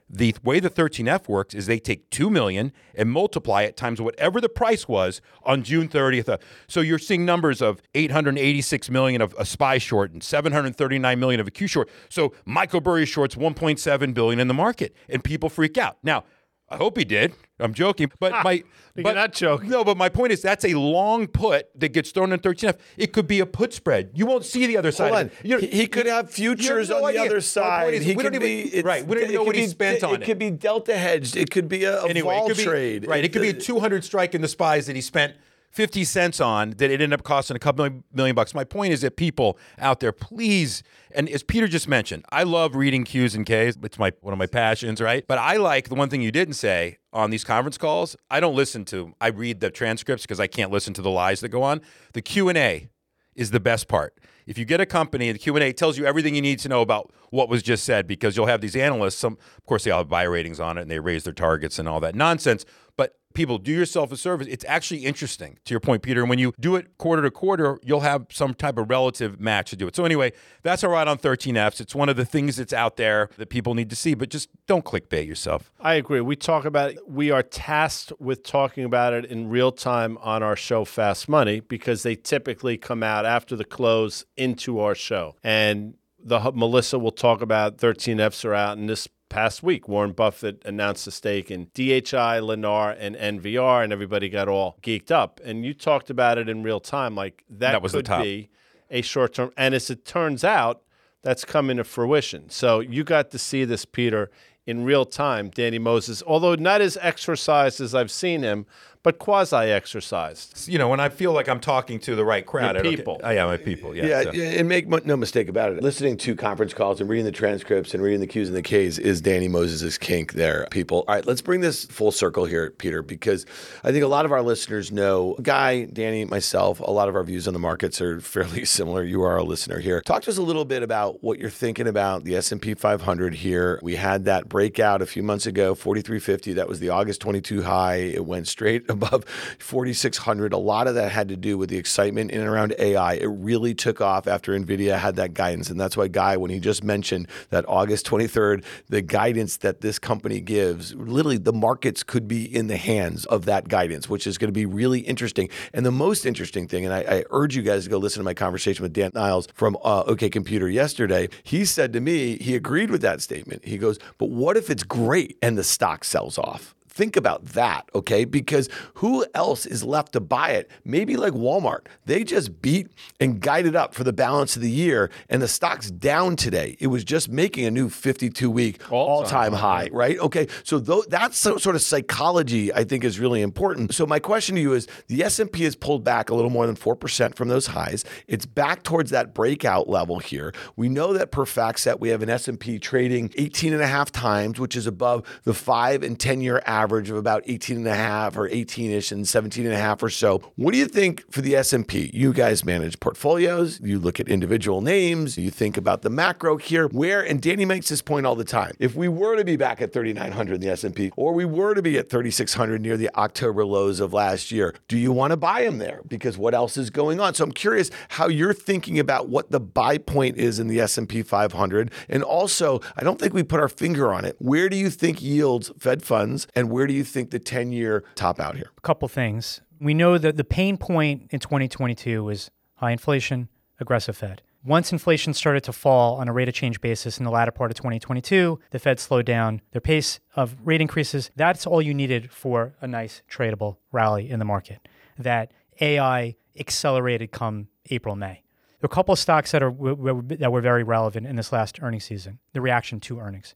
[0.08, 4.40] the way the 13F works is they take 2 million and multiply it times whatever
[4.40, 6.40] the price was on June 30th.
[6.68, 11.48] So you're seeing numbers of 886 million of a SPY short and 739 million of
[11.48, 11.90] a Q short.
[12.08, 15.96] So Michael Burry shorts 1.7 billion in the market and people freak out.
[16.04, 16.24] Now,
[16.68, 17.34] I hope he did.
[17.58, 18.62] I'm joking, but my
[18.94, 19.70] You're but not joking.
[19.70, 22.76] No, but my point is that's a long put that gets thrown in 13F.
[22.98, 24.10] It could be a put spread.
[24.14, 25.12] You won't see the other side.
[25.12, 25.38] Hold of on.
[25.42, 27.12] You know, he, he could have futures no on idea.
[27.12, 27.94] the My other point side.
[27.94, 29.66] is, he we don't even- it's- right, we don't even it know what could he
[29.66, 30.22] be- spent on it.
[30.22, 30.26] it.
[30.26, 31.36] could be delta hedged.
[31.36, 33.06] It could be a, a anyway, vol it could be, trade.
[33.08, 33.24] Right.
[33.24, 35.34] It could be a 200 strike in the SPYs that he spent
[35.76, 38.54] 50 cents on that it ended up costing a couple million, bucks.
[38.54, 40.82] My point is that people out there, please,
[41.14, 43.76] and as Peter just mentioned, I love reading Qs and Ks.
[43.82, 45.26] It's my one of my passions, right?
[45.28, 48.16] But I like the one thing you didn't say on these conference calls.
[48.30, 49.12] I don't listen to.
[49.20, 51.82] I read the transcripts because I can't listen to the lies that go on.
[52.14, 52.88] The Q and A
[53.34, 54.18] is the best part.
[54.46, 56.70] If you get a company, the Q and A tells you everything you need to
[56.70, 59.16] know about what was just said because you'll have these analysts.
[59.16, 61.78] Some, of course, they all have buy ratings on it and they raise their targets
[61.78, 62.64] and all that nonsense.
[62.96, 64.46] But people do yourself a service.
[64.48, 66.22] It's actually interesting to your point, Peter.
[66.22, 69.70] And when you do it quarter to quarter, you'll have some type of relative match
[69.70, 69.94] to do it.
[69.94, 70.32] So anyway,
[70.62, 71.80] that's all right on 13Fs.
[71.80, 74.48] It's one of the things that's out there that people need to see, but just
[74.66, 75.70] don't clickbait yourself.
[75.80, 76.20] I agree.
[76.20, 76.98] We talk about it.
[77.06, 81.60] We are tasked with talking about it in real time on our show, Fast Money,
[81.60, 85.36] because they typically come out after the close into our show.
[85.44, 90.62] And the Melissa will talk about 13Fs are out, and this past week, Warren Buffett
[90.64, 95.40] announced a stake in DHI, Lennar, and NVR, and everybody got all geeked up.
[95.44, 98.50] And you talked about it in real time, like that, That was could be
[98.90, 99.50] a short term.
[99.56, 100.82] And as it turns out,
[101.22, 102.50] that's coming to fruition.
[102.50, 104.30] So you got to see this, Peter,
[104.66, 108.66] in real time, Danny Moses, although not as exercised as I've seen him,
[109.06, 110.68] but quasi exercised.
[110.68, 112.96] You know, when I feel like I'm talking to the right crowd, Your I don't-
[112.96, 113.20] people.
[113.22, 113.94] Oh, yeah, my people.
[113.94, 114.06] Yeah.
[114.06, 115.80] Yeah, so- and make no mistake about it.
[115.80, 118.98] Listening to conference calls and reading the transcripts and reading the Q's and the K's
[118.98, 121.04] is Danny Moses' kink there, people.
[121.06, 123.46] All right, let's bring this full circle here, Peter, because
[123.84, 127.22] I think a lot of our listeners know Guy, Danny, myself, a lot of our
[127.22, 129.04] views on the markets are fairly similar.
[129.04, 130.00] You are a listener here.
[130.00, 133.78] Talk to us a little bit about what you're thinking about the S&P 500 here.
[133.84, 136.54] We had that breakout a few months ago, 4350.
[136.54, 137.96] That was the August 22 high.
[138.16, 139.24] It went straight above
[139.58, 140.52] 4600.
[140.52, 143.14] A lot of that had to do with the excitement in and around AI.
[143.14, 146.60] It really took off after Nvidia had that guidance, and that's why Guy, when he
[146.60, 152.28] just mentioned that August 23rd, the guidance that this company gives, literally the markets could
[152.28, 155.48] be in the hands of that guidance, which is going to be really interesting.
[155.72, 158.24] And the most interesting thing, and I, I urge you guys to go listen to
[158.24, 161.28] my conversation with Dan Niles from uh, OK Computer yesterday.
[161.42, 163.64] He said to me, he agreed with that statement.
[163.64, 167.90] He goes, "But what if it's great and the stock sells off?" Think about that,
[167.94, 168.24] okay?
[168.24, 170.70] Because who else is left to buy it?
[170.82, 171.88] Maybe like Walmart.
[172.06, 172.88] They just beat
[173.20, 176.74] and guided up for the balance of the year, and the stock's down today.
[176.80, 180.18] It was just making a new 52 week all time high, right?
[180.18, 183.92] Okay, so that's so, sort of psychology I think is really important.
[183.92, 186.76] So my question to you is: the S&P has pulled back a little more than
[186.76, 188.06] four percent from those highs.
[188.26, 190.54] It's back towards that breakout level here.
[190.76, 194.58] We know that per FactSet we have an S&P trading 18 and a half times,
[194.58, 198.36] which is above the five and 10 year average of about 18 and a half
[198.36, 200.40] or 18ish and 17 and a half or so.
[200.56, 202.10] What do you think for the S&P?
[202.14, 206.88] You guys manage portfolios, you look at individual names, you think about the macro here.
[206.88, 208.74] Where and Danny makes this point all the time.
[208.78, 211.82] If we were to be back at 3900 in the S&P or we were to
[211.82, 215.64] be at 3600 near the October lows of last year, do you want to buy
[215.64, 217.34] them there because what else is going on?
[217.34, 221.22] So I'm curious how you're thinking about what the buy point is in the S&P
[221.22, 224.36] 500 and also, I don't think we put our finger on it.
[224.38, 228.38] Where do you think yields Fed funds and where do you think the 10-year top
[228.38, 228.70] out here?
[228.76, 229.62] A couple things.
[229.80, 233.48] We know that the pain point in 2022 was high inflation,
[233.80, 234.42] aggressive Fed.
[234.62, 237.70] Once inflation started to fall on a rate of change basis in the latter part
[237.70, 241.30] of 2022, the Fed slowed down their pace of rate increases.
[241.34, 244.86] That's all you needed for a nice tradable rally in the market.
[245.18, 248.42] That AI accelerated come April, May.
[248.80, 251.82] There are a couple of stocks that are that were very relevant in this last
[251.82, 252.38] earnings season.
[252.52, 253.54] The reaction to earnings.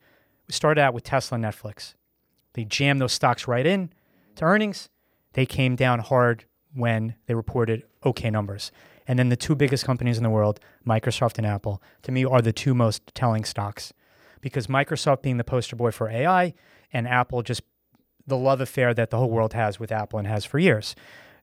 [0.49, 1.97] We started out with Tesla and Netflix.
[2.55, 3.93] They jammed those stocks right in
[4.37, 4.89] to earnings.
[5.35, 6.45] They came down hard
[6.75, 8.73] when they reported okay numbers.
[9.07, 12.41] And then the two biggest companies in the world, Microsoft and Apple, to me are
[12.41, 13.93] the two most telling stocks.
[14.41, 16.55] Because Microsoft being the poster boy for AI
[16.93, 17.63] and Apple just
[18.27, 20.95] the love affair that the whole world has with Apple and has for years.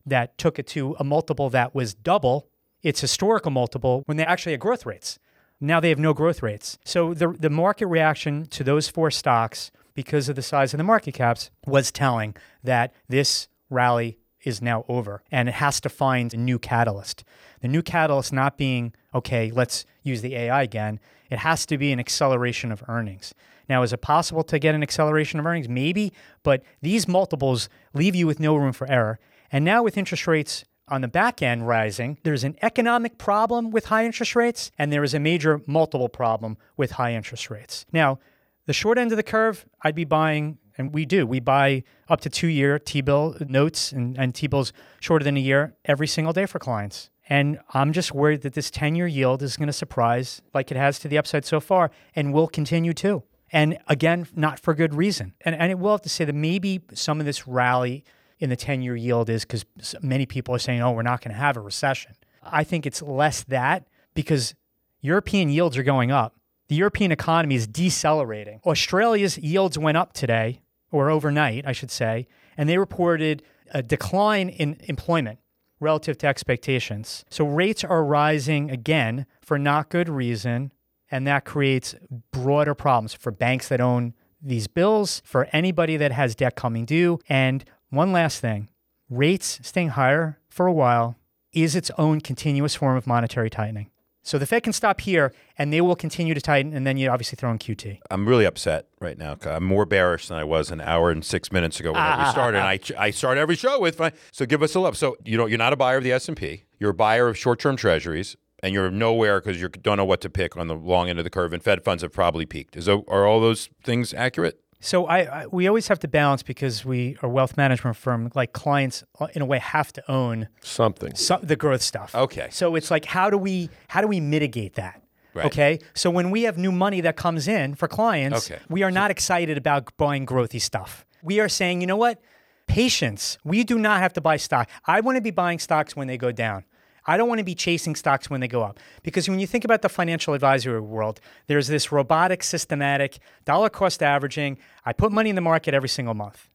[0.05, 2.47] That took it to a multiple that was double
[2.81, 5.19] its historical multiple when they actually had growth rates.
[5.59, 6.77] Now they have no growth rates.
[6.85, 10.83] So the the market reaction to those four stocks because of the size of the
[10.83, 16.35] market caps was telling that this rally is now over and it has to find
[16.35, 17.23] a new catalyst.
[17.61, 20.99] The new catalyst not being, okay, let's use the AI again.
[21.31, 23.33] It has to be an acceleration of earnings.
[23.67, 25.67] Now, is it possible to get an acceleration of earnings?
[25.67, 29.17] Maybe, but these multiples leave you with no room for error.
[29.51, 33.85] And now with interest rates on the back end rising, there's an economic problem with
[33.85, 37.87] high interest rates, and there is a major multiple problem with high interest rates.
[37.91, 38.19] Now,
[38.67, 41.25] the short end of the curve, I'd be buying, and we do.
[41.25, 45.35] We buy up to two year T bill notes and, and T bills shorter than
[45.35, 47.09] a year every single day for clients.
[47.29, 50.77] And I'm just worried that this 10 year yield is going to surprise like it
[50.77, 53.23] has to the upside so far and will continue to.
[53.51, 55.33] And again, not for good reason.
[55.41, 58.03] And, and it will have to say that maybe some of this rally
[58.39, 59.65] in the 10 year yield is because
[60.01, 62.13] many people are saying, oh, we're not going to have a recession.
[62.43, 64.55] I think it's less that because
[65.01, 66.35] European yields are going up.
[66.69, 68.59] The European economy is decelerating.
[68.65, 70.61] Australia's yields went up today,
[70.91, 75.39] or overnight, I should say, and they reported a decline in employment
[75.79, 77.23] relative to expectations.
[77.29, 80.73] So rates are rising again for not good reason,
[81.09, 81.95] and that creates
[82.31, 87.19] broader problems for banks that own these bills, for anybody that has debt coming due.
[87.29, 88.69] And one last thing
[89.09, 91.15] rates staying higher for a while
[91.53, 93.89] is its own continuous form of monetary tightening.
[94.27, 97.09] So the Fed can stop here and they will continue to tighten, and then you
[97.09, 97.99] obviously throw in QT.
[98.11, 99.37] I'm really upset right now.
[99.45, 102.29] I'm more bearish than I was an hour and six minutes ago when we ah.
[102.29, 102.57] started.
[102.57, 104.11] And I, I start every show with, fine.
[104.33, 104.97] so give us a love.
[104.97, 106.65] So you know, you're not a buyer of the S&P.
[106.77, 110.29] You're a buyer of short-term treasuries, and you're nowhere because you don't know what to
[110.29, 111.53] pick on the long end of the curve.
[111.53, 112.75] And Fed funds have probably peaked.
[112.75, 114.59] Is are all those things accurate?
[114.79, 118.31] So I, I we always have to balance because we are wealth management firm.
[118.35, 121.15] Like clients, uh, in a way, have to own Something.
[121.15, 122.13] some, the growth stuff.
[122.13, 122.47] Okay.
[122.51, 125.01] So it's like how do we how do we mitigate that?
[125.33, 125.45] Right.
[125.47, 125.79] Okay.
[125.93, 128.61] So when we have new money that comes in for clients, Okay.
[128.69, 131.05] we are not excited about buying growthy stuff.
[131.23, 132.19] We are saying, you know what?
[132.67, 133.37] patience.
[133.43, 134.69] We do not have to buy stock.
[134.85, 136.65] I want to be buying stocks when they go down.
[137.07, 138.79] I don't want to be chasing stocks when they go up.
[139.01, 144.03] Because when you think about the financial advisory world, there's this robotic, systematic, dollar cost
[144.03, 144.57] averaging.
[144.85, 146.49] I put money in the market every single month.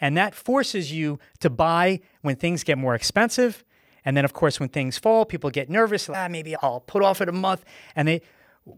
[0.00, 3.64] And that forces you to buy when things get more expensive.
[4.04, 6.08] And then, of course, when things fall, people get nervous.
[6.08, 7.64] Ah, maybe I'll put off it a month.
[7.94, 8.22] And they,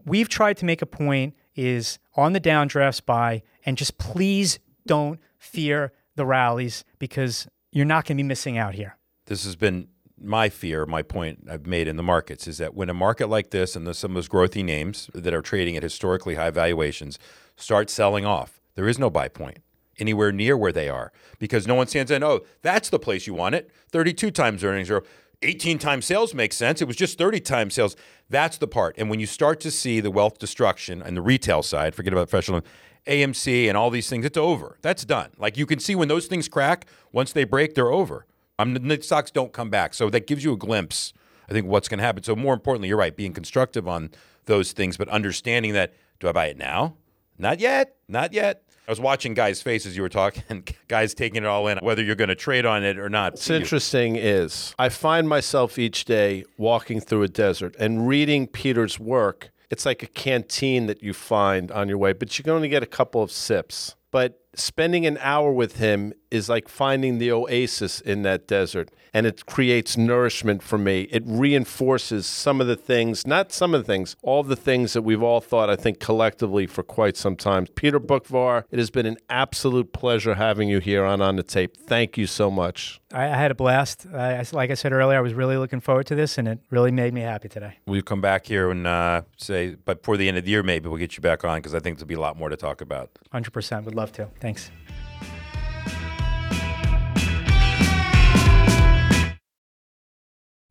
[0.05, 5.19] we've tried to make a point is on the downdrafts buy, and just please don't
[5.37, 8.97] fear the rallies because you're not going to be missing out here.
[9.25, 9.87] This has been
[10.23, 13.51] my fear, my point I've made in the markets is that when a market like
[13.51, 17.19] this and the, some of those growthy names that are trading at historically high valuations
[17.55, 19.59] start selling off, there is no buy point
[19.99, 23.33] anywhere near where they are because no one stands in, oh, that's the place you
[23.33, 23.69] want it.
[23.91, 25.03] 32 times earnings or
[25.43, 26.81] 18 times sales makes sense.
[26.81, 27.95] It was just 30 times sales.
[28.29, 28.95] That's the part.
[28.97, 32.29] And when you start to see the wealth destruction and the retail side, forget about
[32.29, 32.61] professional,
[33.07, 34.77] AMC and all these things, it's over.
[34.81, 35.31] That's done.
[35.37, 38.25] Like you can see when those things crack, once they break, they're over.
[38.61, 39.93] Um, the stocks don't come back.
[39.93, 41.13] So that gives you a glimpse,
[41.49, 42.23] I think, what's going to happen.
[42.23, 44.11] So more importantly, you're right, being constructive on
[44.45, 46.95] those things, but understanding that, do I buy it now?
[47.37, 47.95] Not yet.
[48.07, 48.63] Not yet.
[48.87, 52.15] I was watching guys' faces you were talking, guys taking it all in, whether you're
[52.15, 53.33] going to trade on it or not.
[53.33, 58.99] What's interesting is I find myself each day walking through a desert and reading Peter's
[58.99, 59.51] work.
[59.69, 62.83] It's like a canteen that you find on your way, but you can only get
[62.83, 63.95] a couple of sips.
[64.11, 69.25] But spending an hour with him is like finding the oasis in that desert and
[69.25, 71.01] it creates nourishment for me.
[71.11, 75.01] It reinforces some of the things not some of the things all the things that
[75.01, 77.67] we've all thought i think collectively for quite some time.
[77.75, 81.75] Peter boockvar it has been an absolute pleasure having you here on on the tape.
[81.75, 82.99] Thank you so much.
[83.13, 84.07] I, I had a blast.
[84.13, 86.91] I, like i said earlier i was really looking forward to this and it really
[86.91, 87.77] made me happy today.
[87.85, 90.87] We'll come back here and uh, say but before the end of the year maybe
[90.87, 92.81] we'll get you back on because i think there'll be a lot more to talk
[92.81, 93.09] about.
[93.33, 94.71] 100% would love to Thanks.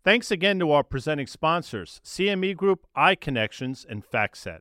[0.02, 4.60] Thanks again to our presenting sponsors, CME Group, iConnections, and FactSet.